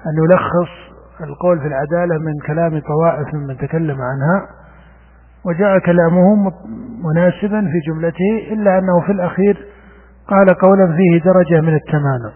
أن 0.07 0.25
يلخص 0.25 0.73
القول 1.21 1.61
في 1.61 1.67
العدالة 1.67 2.19
من 2.19 2.33
كلام 2.47 2.71
طوائف 2.81 3.35
ممن 3.35 3.57
تكلم 3.57 3.97
عنها 4.03 4.49
وجاء 5.47 5.79
كلامه 5.79 6.53
مناسبا 7.05 7.61
في 7.61 7.81
جملته 7.91 8.53
إلا 8.53 8.79
أنه 8.79 9.01
في 9.07 9.13
الأخير 9.13 9.67
قال 10.29 10.55
قولا 10.55 10.97
فيه 10.97 11.23
درجة 11.25 11.61
من 11.61 11.75
التمانع. 11.75 12.33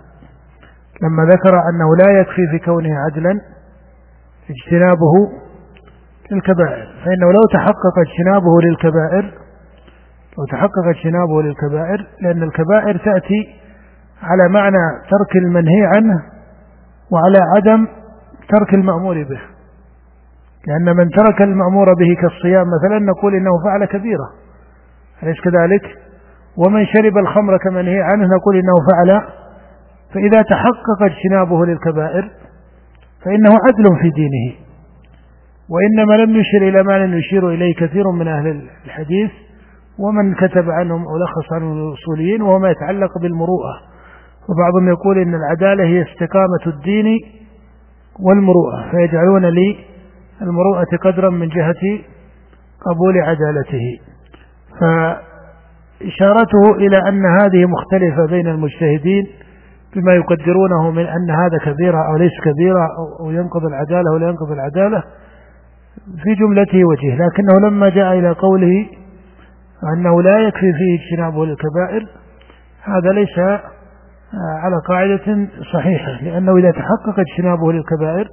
لما 1.03 1.25
ذكر 1.33 1.55
أنه 1.55 1.97
لا 2.05 2.21
يكفي 2.21 2.47
في 2.51 2.59
كونه 2.65 2.91
عدلا 2.99 3.41
اجتنابه 4.51 5.13
للكبائر. 6.33 6.87
فإنه 7.05 7.33
لو 7.33 7.41
تحقق 7.53 7.95
اجتنابه 8.07 8.61
للكبائر 8.61 9.35
لو 10.39 10.45
تحقق 10.45 10.87
اجتنابه 10.89 11.43
للكبائر 11.43 12.07
لأن 12.21 12.43
الكبائر 12.43 12.97
تأتي 12.97 13.55
على 14.23 14.49
معنى 14.49 15.01
ترك 15.11 15.37
المنهي 15.37 15.87
عنه 15.97 16.23
وعلى 17.13 17.39
عدم 17.57 17.87
ترك 18.49 18.75
المأمور 18.75 19.23
به. 19.23 19.41
لأن 20.67 20.97
من 20.97 21.09
ترك 21.09 21.43
المأمور 21.43 21.95
به 21.95 22.15
كالصيام 22.21 22.67
مثلا 22.67 22.99
نقول 22.99 23.35
إنه 23.35 23.51
فعل 23.65 23.85
كبيرة. 23.85 24.31
أليس 25.23 25.41
كذلك؟ 25.41 25.83
ومن 26.57 26.87
شرب 26.87 27.19
الخمر 27.19 27.59
كمنهي 27.59 28.03
عنه 28.03 28.27
نقول 28.37 28.57
إنه 28.57 28.75
فعل. 28.91 29.23
فإذا 30.15 30.43
تحقق 30.43 31.03
اجتنابه 31.03 31.67
للكبائر 31.67 32.31
فإنه 33.25 33.51
عدل 33.67 33.97
في 34.03 34.11
دينه. 34.11 34.68
وإنما 35.71 36.15
لم 36.23 36.37
يشر 36.37 36.69
إلى 36.69 36.83
ما 36.83 36.99
لم 37.07 37.19
يشير 37.19 37.49
إليه 37.49 37.75
كثير 37.75 38.11
من 38.11 38.29
أهل 38.29 38.69
الحديث 38.85 39.31
ومن 39.99 40.35
كتب 40.35 40.71
عنهم 40.71 41.03
أو 41.03 41.17
لخص 41.17 41.53
عنهم 41.53 41.73
الأصوليين 41.73 42.43
وهو 42.43 42.59
ما 42.59 42.71
يتعلق 42.71 43.19
بالمروءة. 43.23 43.75
وبعضهم 44.49 44.89
يقول 44.89 45.19
إن 45.19 45.35
العدالة 45.35 45.85
هي 45.85 46.03
استقامة 46.03 46.77
الدين 46.77 47.07
والمروءة 48.21 48.91
فيجعلون 48.91 49.47
لي 49.47 49.77
المروءة 50.43 50.97
قدرا 51.05 51.31
من 51.31 51.49
جهة 51.49 51.99
قبول 52.87 53.19
عدالته. 53.19 53.99
فإشارته 54.81 56.77
إلى 56.77 56.99
أن 57.09 57.27
هذه 57.41 57.67
مختلفة 57.67 58.27
بين 58.27 58.49
المجتهدين 58.49 59.27
بما 59.97 60.15
يقدرونه 60.15 60.91
من 60.91 61.07
أن 61.07 61.31
هذا 61.31 61.59
كبيرة 61.65 61.99
أو 62.11 62.17
ليس 62.17 62.33
كبيرة 62.45 62.89
أو 63.21 63.31
ينقض 63.31 63.65
العدالة 63.65 64.13
ولا 64.15 64.29
ينقض 64.29 64.51
العدالة. 64.53 65.03
في 66.23 66.35
جملته 66.35 66.85
وجه 66.85 67.15
لكنه 67.15 67.69
لما 67.69 67.89
جاء 67.89 68.19
إلى 68.19 68.31
قوله 68.31 68.87
أنه 69.97 70.23
لا 70.23 70.39
يكفي 70.39 70.73
فيه 70.73 70.99
اجتنابه 71.01 71.47
للكبائر 71.47 72.07
هذا 72.83 73.13
ليس 73.13 73.39
على 74.63 74.77
قاعدة 74.89 75.49
صحيحة 75.73 76.23
لأنه 76.23 76.57
إذا 76.57 76.71
تحقق 76.71 77.21
اجتنابه 77.21 77.73
للكبائر 77.73 78.29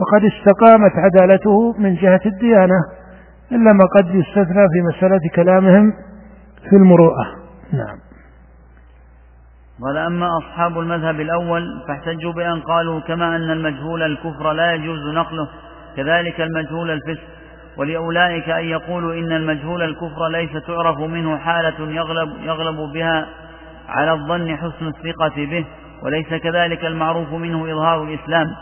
فقد 0.00 0.24
استقامت 0.24 0.92
عدالته 0.96 1.72
من 1.78 1.94
جهة 1.94 2.20
الديانة 2.26 2.80
إلا 3.52 3.72
ما 3.72 3.84
قد 3.96 4.06
يستثنى 4.06 4.66
في 4.72 4.82
مسألة 4.96 5.20
كلامهم 5.34 5.92
في 6.70 6.76
المروءة. 6.76 7.26
نعم. 7.72 7.98
قال 9.82 9.96
أما 9.96 10.26
أصحاب 10.38 10.78
المذهب 10.78 11.20
الأول 11.20 11.62
فاحتجوا 11.88 12.32
بأن 12.32 12.60
قالوا 12.60 13.00
كما 13.00 13.36
أن 13.36 13.50
المجهول 13.50 14.02
الكفر 14.02 14.52
لا 14.52 14.72
يجوز 14.72 15.14
نقله 15.14 15.48
كذلك 15.96 16.40
المجهول 16.40 16.90
الفسق 16.90 17.22
ولأولئك 17.76 18.48
أن 18.48 18.64
يقولوا 18.64 19.14
إن 19.14 19.32
المجهول 19.32 19.82
الكفر 19.82 20.28
ليس 20.28 20.52
تعرف 20.66 20.98
منه 20.98 21.38
حالة 21.38 21.92
يغلب, 21.92 22.28
يغلب 22.42 22.76
بها 22.94 23.26
على 23.88 24.12
الظن 24.12 24.56
حسن 24.56 24.86
الثقة 24.86 25.34
به 25.36 25.64
وليس 26.02 26.34
كذلك 26.42 26.84
المعروف 26.84 27.32
منه 27.32 27.72
إظهار 27.72 28.02
الإسلام. 28.02 28.54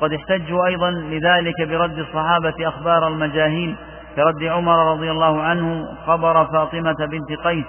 قد 0.00 0.12
احتجوا 0.12 0.66
أيضا 0.66 0.90
لذلك 0.90 1.68
برد 1.68 1.98
الصحابة 1.98 2.68
أخبار 2.68 3.08
المجاهيل 3.08 3.76
كرد 4.16 4.42
عمر 4.42 4.92
رضي 4.92 5.10
الله 5.10 5.42
عنه 5.42 5.88
خبر 6.06 6.44
فاطمة 6.44 7.06
بنت 7.10 7.40
قيس 7.44 7.64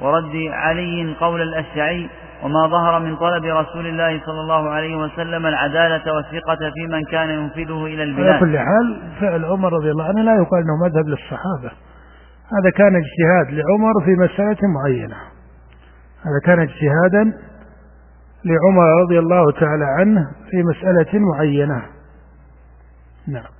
ورد 0.00 0.32
علي 0.50 1.16
قول 1.20 1.42
الأشعي 1.42 2.10
وما 2.42 2.66
ظهر 2.66 3.00
من 3.00 3.16
طلب 3.16 3.44
رسول 3.44 3.86
الله 3.86 4.20
صلى 4.26 4.40
الله 4.40 4.70
عليه 4.70 4.96
وسلم 4.96 5.46
العدالة 5.46 6.14
والثقة 6.14 6.70
في 6.74 6.86
من 6.86 7.04
كان 7.04 7.30
ينفذه 7.30 7.86
إلى 7.86 8.02
البلاد. 8.02 8.28
على 8.28 8.40
كل 8.40 8.58
حال 8.58 9.02
فعل 9.20 9.44
عمر 9.44 9.72
رضي 9.72 9.90
الله 9.90 10.04
عنه 10.04 10.22
لا 10.22 10.34
يقال 10.34 10.62
أنه 10.62 10.84
مذهب 10.84 11.08
للصحابة. 11.08 11.76
هذا 12.52 12.70
كان 12.76 12.92
اجتهاد 12.96 13.54
لعمر 13.54 13.92
في 14.04 14.10
مسألة 14.10 14.58
معينة. 14.74 15.16
هذا 16.22 16.40
كان 16.44 16.60
اجتهادا 16.60 17.32
لعمر 18.44 19.02
رضي 19.02 19.18
الله 19.18 19.52
تعالى 19.52 19.84
عنه 19.98 20.20
في 20.50 20.62
مسألة 20.62 21.18
معينة. 21.18 21.82
نعم. 23.28 23.54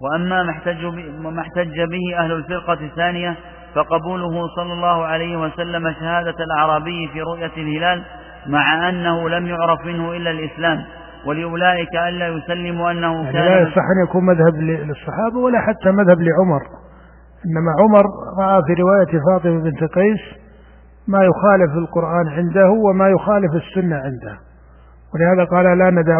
وأما 0.00 0.42
ما 0.42 1.40
احتج 1.40 1.80
به 1.80 2.18
أهل 2.18 2.32
الفرقة 2.32 2.86
الثانية 2.86 3.36
فقبوله 3.76 4.48
صلى 4.56 4.72
الله 4.72 5.04
عليه 5.04 5.36
وسلم 5.36 5.92
شهادة 6.00 6.44
الأعرابي 6.44 7.10
في 7.12 7.22
رؤية 7.22 7.52
الهلال 7.56 8.04
مع 8.46 8.88
أنه 8.88 9.28
لم 9.28 9.46
يعرف 9.46 9.84
منه 9.84 10.12
إلا 10.12 10.30
الإسلام 10.30 10.78
ولأولئك 11.26 11.94
ألا 12.08 12.28
يسلموا 12.28 12.90
أنه 12.90 13.14
يعني 13.24 13.32
كان 13.32 13.42
لا 13.42 13.60
يصح 13.60 13.82
أن 13.96 14.08
يكون 14.08 14.24
مذهب 14.26 14.54
للصحابة 14.56 15.38
ولا 15.38 15.60
حتى 15.60 15.90
مذهب 15.90 16.18
لعمر. 16.20 16.60
إنما 17.46 17.72
عمر 17.80 18.04
رأى 18.38 18.62
في 18.66 18.82
رواية 18.82 19.22
فاطمة 19.30 19.62
بنت 19.62 19.84
قيس 19.92 20.20
ما 21.08 21.18
يخالف 21.24 21.76
القرآن 21.76 22.28
عنده 22.28 22.70
وما 22.70 23.08
يخالف 23.08 23.54
السنة 23.54 23.96
عنده. 23.96 24.38
ولهذا 25.14 25.44
قال 25.50 25.78
لا 25.78 25.90
ندع 25.90 26.18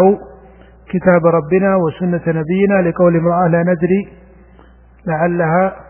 كتاب 0.89 1.27
ربنا 1.27 1.77
وسنة 1.77 2.23
نبينا 2.27 2.89
لقول 2.89 3.17
امرأة 3.17 3.49
لا 3.49 3.63
ندري 3.63 4.09
لعلها 5.07 5.86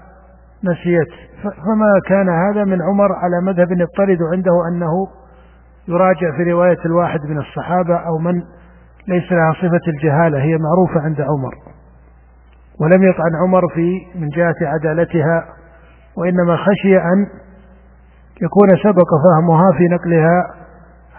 نسيت. 0.65 1.27
فما 1.43 2.01
كان 2.07 2.29
هذا 2.29 2.65
من 2.65 2.83
عمر 2.83 3.13
على 3.13 3.41
مذهب 3.43 3.73
يضطرد 3.73 4.19
عنده 4.33 4.53
أنه 4.69 5.07
يراجع 5.89 6.37
في 6.37 6.53
رواية 6.53 6.79
الواحد 6.85 7.21
من 7.25 7.39
الصحابة 7.39 7.97
أو 7.97 8.19
من 8.19 8.43
ليس 9.09 9.33
لها 9.33 9.53
صفة 9.53 9.81
الجهالة 9.89 10.39
هي 10.39 10.59
معروفة 10.59 11.01
عند 11.01 11.21
عمر. 11.21 11.55
ولم 12.81 13.03
يطعن 13.03 13.35
عمر 13.43 13.63
في 13.75 14.01
من 14.15 14.29
جهة 14.29 14.55
عدالتها 14.63 15.45
وإنما 16.17 16.57
خشي 16.57 16.99
أن 16.99 17.27
يكون 18.43 18.77
سبق 18.83 19.09
فهمها 19.25 19.73
في 19.73 19.89
نقلها 19.89 20.43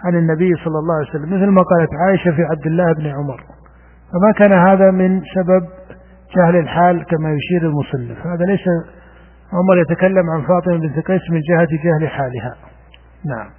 عن 0.04 0.14
النبي 0.14 0.54
صلى 0.64 0.78
الله 0.78 0.94
عليه 0.94 1.08
وسلم 1.08 1.28
مثل 1.28 1.46
ما 1.46 1.62
قالت 1.62 1.90
عائشة 2.06 2.30
في 2.30 2.42
عبد 2.42 2.66
الله 2.66 2.92
بن 2.92 3.06
عمر. 3.06 3.40
فما 4.12 4.32
كان 4.36 4.52
هذا 4.52 4.90
من 4.90 5.20
سبب 5.34 5.66
جهل 6.36 6.56
الحال 6.56 7.04
كما 7.04 7.32
يشير 7.32 7.70
المصنف. 7.70 8.26
هذا 8.26 8.44
ليس 8.44 8.60
عمر 9.52 9.78
يتكلم 9.78 10.30
عن 10.30 10.46
فاطمة 10.46 10.78
بنت 10.78 11.06
قيس 11.06 11.30
من 11.30 11.40
جهة 11.40 11.68
جهل 11.84 12.08
حالها. 12.08 12.54
نعم. 13.24 13.50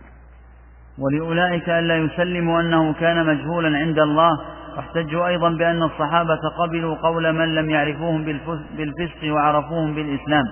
ولأولئك 0.99 1.69
ألا 1.69 1.97
يسلموا 1.97 2.61
أنه 2.61 2.93
كان 2.93 3.25
مجهولا 3.25 3.77
عند 3.77 3.99
الله 3.99 4.31
واحتجوا 4.77 5.27
أيضا 5.27 5.49
بأن 5.49 5.83
الصحابة 5.83 6.39
قبلوا 6.59 6.95
قول 6.95 7.33
من 7.33 7.55
لم 7.55 7.69
يعرفوهم 7.69 8.23
بالفسق 8.77 9.33
وعرفوهم 9.33 9.95
بالإسلام. 9.95 10.43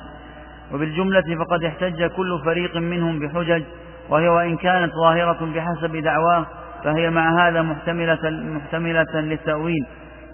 وبالجملة 0.73 1.35
فقد 1.39 1.63
احتج 1.63 2.05
كل 2.05 2.41
فريق 2.45 2.77
منهم 2.77 3.19
بحجج 3.19 3.63
وهي 4.09 4.29
وإن 4.29 4.57
كانت 4.57 4.91
ظاهرة 4.93 5.53
بحسب 5.55 5.95
دعواه 5.95 6.45
فهي 6.83 7.09
مع 7.09 7.47
هذا 7.47 7.61
محتملة, 7.61 8.29
محتملة 8.29 9.15
للتأويل. 9.15 9.85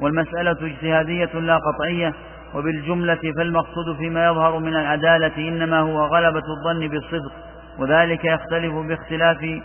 والمسألة 0.01 0.57
اجتهادية 0.61 1.39
لا 1.39 1.57
قطعية 1.57 2.13
وبالجملة 2.55 3.19
فالمقصود 3.37 3.97
فيما 3.97 4.25
يظهر 4.25 4.59
من 4.59 4.75
العدالة 4.75 5.37
إنما 5.37 5.79
هو 5.79 6.05
غلبة 6.05 6.43
الظن 6.57 6.87
بالصدق 6.87 7.31
وذلك 7.79 8.25
يختلف 8.25 8.73
باختلاف 8.73 9.61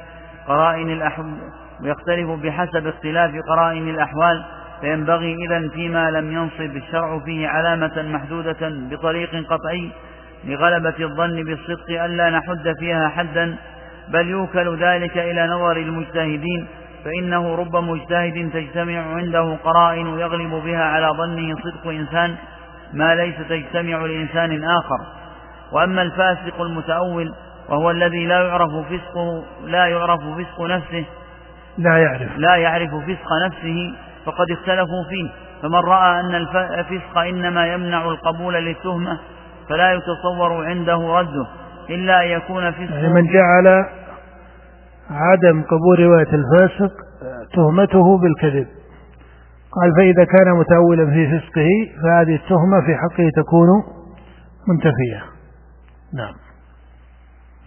قرائن 0.46 0.90
الأحوال 0.90 1.34
ويختلف 1.82 2.30
بحسب 2.30 2.86
اختلاف 2.86 3.30
قرائن 3.48 3.88
الأحوال 3.88 4.44
فينبغي 4.80 5.34
إذا 5.34 5.68
فيما 5.68 6.10
لم 6.10 6.32
ينصب 6.32 6.76
الشرع 6.76 7.18
فيه 7.18 7.48
علامة 7.48 8.02
محدودة 8.02 8.58
بطريق 8.90 9.30
قطعي 9.50 9.90
لغلبة 10.44 10.94
الظن 11.00 11.44
بالصدق 11.44 12.04
ألا 12.04 12.30
نحد 12.30 12.74
فيها 12.78 13.08
حدا 13.08 13.56
بل 14.08 14.26
يوكل 14.26 14.76
ذلك 14.76 15.18
إلى 15.18 15.46
نظر 15.46 15.76
المجتهدين 15.76 16.66
فإنه 17.04 17.54
رب 17.54 17.76
مجتهد 17.76 18.50
تجتمع 18.52 19.00
عنده 19.14 19.56
قرائن 19.64 20.06
يغلب 20.06 20.50
بها 20.50 20.84
على 20.84 21.06
ظنه 21.06 21.56
صدق 21.56 21.86
إنسان 21.90 22.36
ما 22.92 23.14
ليس 23.14 23.34
تجتمع 23.48 23.98
لإنسان 24.06 24.64
آخر. 24.64 24.98
وأما 25.72 26.02
الفاسق 26.02 26.60
المتأول 26.60 27.34
وهو 27.68 27.90
الذي 27.90 28.26
لا 28.26 28.42
يعرف 28.42 28.70
فسقه 28.70 29.42
لا 29.64 29.86
يعرف 29.86 30.20
فسق 30.20 30.60
نفسه 30.60 31.04
لا 31.78 31.98
يعرف. 31.98 32.38
لا 32.38 32.56
يعرف 32.56 32.90
فسق 32.90 33.28
نفسه 33.46 33.94
فقد 34.24 34.50
اختلفوا 34.50 35.04
فيه. 35.08 35.30
فمن 35.62 35.74
رأى 35.74 36.20
أن 36.20 36.34
الفسق 36.78 37.18
إنما 37.18 37.72
يمنع 37.72 38.04
القبول 38.04 38.54
للتهمة 38.54 39.18
فلا 39.68 39.92
يتصور 39.92 40.66
عنده 40.66 41.18
رده 41.20 41.46
إلا 41.90 42.24
أن 42.24 42.28
يكون 42.28 42.70
فسق 42.70 42.94
يعني 42.94 43.08
من 43.08 43.32
جعل 43.32 43.84
عدم 45.10 45.62
قبول 45.62 46.00
رواية 46.00 46.28
الفاسق 46.32 46.92
تهمته 47.54 48.18
بالكذب. 48.18 48.66
قال 49.72 49.92
فإذا 49.96 50.24
كان 50.24 50.58
متأولا 50.58 51.06
في 51.14 51.26
فسقه 51.26 51.68
فهذه 52.02 52.34
التهمة 52.34 52.80
في 52.86 52.94
حقه 52.96 53.30
تكون 53.36 53.68
منتفية. 54.68 55.22
نعم. 56.14 56.34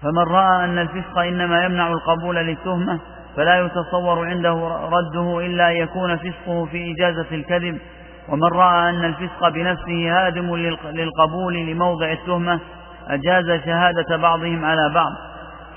فمن 0.01 0.33
رأى 0.33 0.65
أن 0.65 0.77
الفسق 0.79 1.19
إنما 1.19 1.65
يمنع 1.65 1.87
القبول 1.87 2.35
للتهمة 2.35 2.99
فلا 3.35 3.65
يتصور 3.65 4.25
عنده 4.25 4.67
رده 4.91 5.45
إلا 5.45 5.69
يكون 5.69 6.17
فسقه 6.17 6.65
في 6.65 6.91
إجازة 6.91 7.27
الكذب. 7.31 7.77
ومن 8.29 8.43
رأى 8.43 8.89
أن 8.89 9.05
الفسق 9.05 9.49
بنفسه 9.49 10.11
هادم 10.11 10.55
للقبول 10.85 11.55
لموضع 11.55 12.11
التهمة 12.11 12.59
أجاز 13.07 13.61
شهادة 13.65 14.17
بعضهم 14.17 14.65
على 14.65 14.91
بعض. 14.93 15.11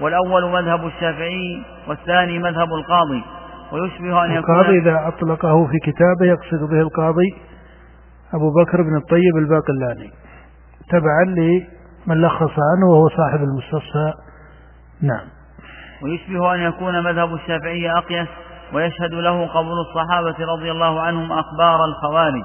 والأول 0.01 0.51
مذهب 0.51 0.87
الشافعي 0.87 1.63
والثاني 1.89 2.39
مذهب 2.39 2.69
القاضي. 2.75 3.25
ويشبه 3.75 4.25
أن 4.25 4.31
يكون 4.31 4.55
القاضي 4.55 4.79
إذا 4.79 5.09
أطلقه 5.09 5.67
في 5.67 5.79
كتابه 5.79 6.27
يقصد 6.27 6.71
به 6.71 6.81
القاضي 6.81 7.35
أبو 8.35 8.51
بكر 8.51 8.83
بن 8.83 8.97
الطيب 8.97 9.37
الباقلاني 9.37 10.11
تبعا 10.91 11.25
لمن 11.25 12.23
لخص 12.23 12.53
عنه 12.59 12.91
وهو 12.91 13.09
صاحب 13.09 13.43
المستصفى. 13.43 14.13
نعم. 15.03 15.27
ويشبه 16.03 16.55
أن 16.55 16.61
يكون 16.61 17.05
مذهب 17.05 17.35
الشافعي 17.35 17.91
أقيس 17.91 18.29
ويشهد 18.73 19.15
له 19.15 19.47
قبول 19.47 19.81
الصحابة 19.89 20.37
رضي 20.57 20.71
الله 20.71 21.01
عنهم 21.01 21.33
أخبار 21.33 21.85
الخوارج. 21.85 22.43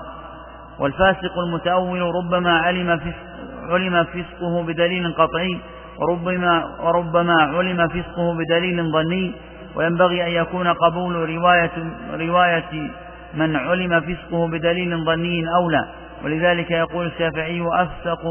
والفاسق 0.79 1.39
المتأول 1.47 2.01
ربما 2.01 2.51
علم 2.59 2.97
فسق 2.97 3.29
علم 3.69 4.03
فسقه 4.03 4.63
بدليل 4.67 5.13
قطعي 5.13 5.61
وربما 5.99 6.65
وربما 6.83 7.35
علم 7.41 7.87
فسقه 7.87 8.33
بدليل 8.33 8.91
ظني 8.91 9.35
وينبغي 9.75 10.23
أن 10.23 10.29
يكون 10.29 10.67
قبول 10.67 11.29
رواية 11.29 11.71
رواية 12.13 12.91
من 13.33 13.55
علم 13.55 14.01
فسقه 14.01 14.47
بدليل 14.47 15.05
ظني 15.05 15.43
أولى. 15.55 15.85
ولذلك 16.23 16.71
يقول 16.71 17.07
الشافعي 17.07 17.63
أفسق 17.73 18.21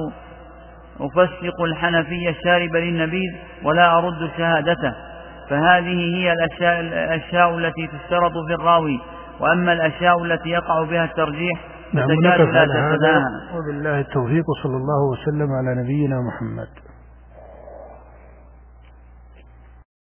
أفسق 1.01 1.63
الحنفي 1.63 2.29
الشارب 2.29 2.77
للنبيذ 2.77 3.33
ولا 3.65 3.99
أرد 3.99 4.31
شهادته. 4.37 4.95
فهذه 5.51 6.17
هي 6.17 6.33
الأشياء, 6.33 6.81
الأشياء 6.81 7.59
التي 7.59 7.87
تشترط 7.87 8.33
في 8.49 8.55
الراوي. 8.55 9.01
وأما 9.41 9.73
الأشياء 9.73 10.25
التي 10.25 10.49
يقع 10.49 10.83
بها 10.83 11.05
الترجيح 11.05 11.61
نعم 11.93 12.09
فتكاد 12.09 12.41
لا 12.41 12.65
تتناهى. 12.65 13.23
وبالله 13.55 14.01
التوفيق 14.01 14.45
وصلى 14.51 14.77
الله 14.77 15.11
وسلم 15.13 15.49
على 15.53 15.83
نبينا 15.83 16.17
محمد. 16.21 16.69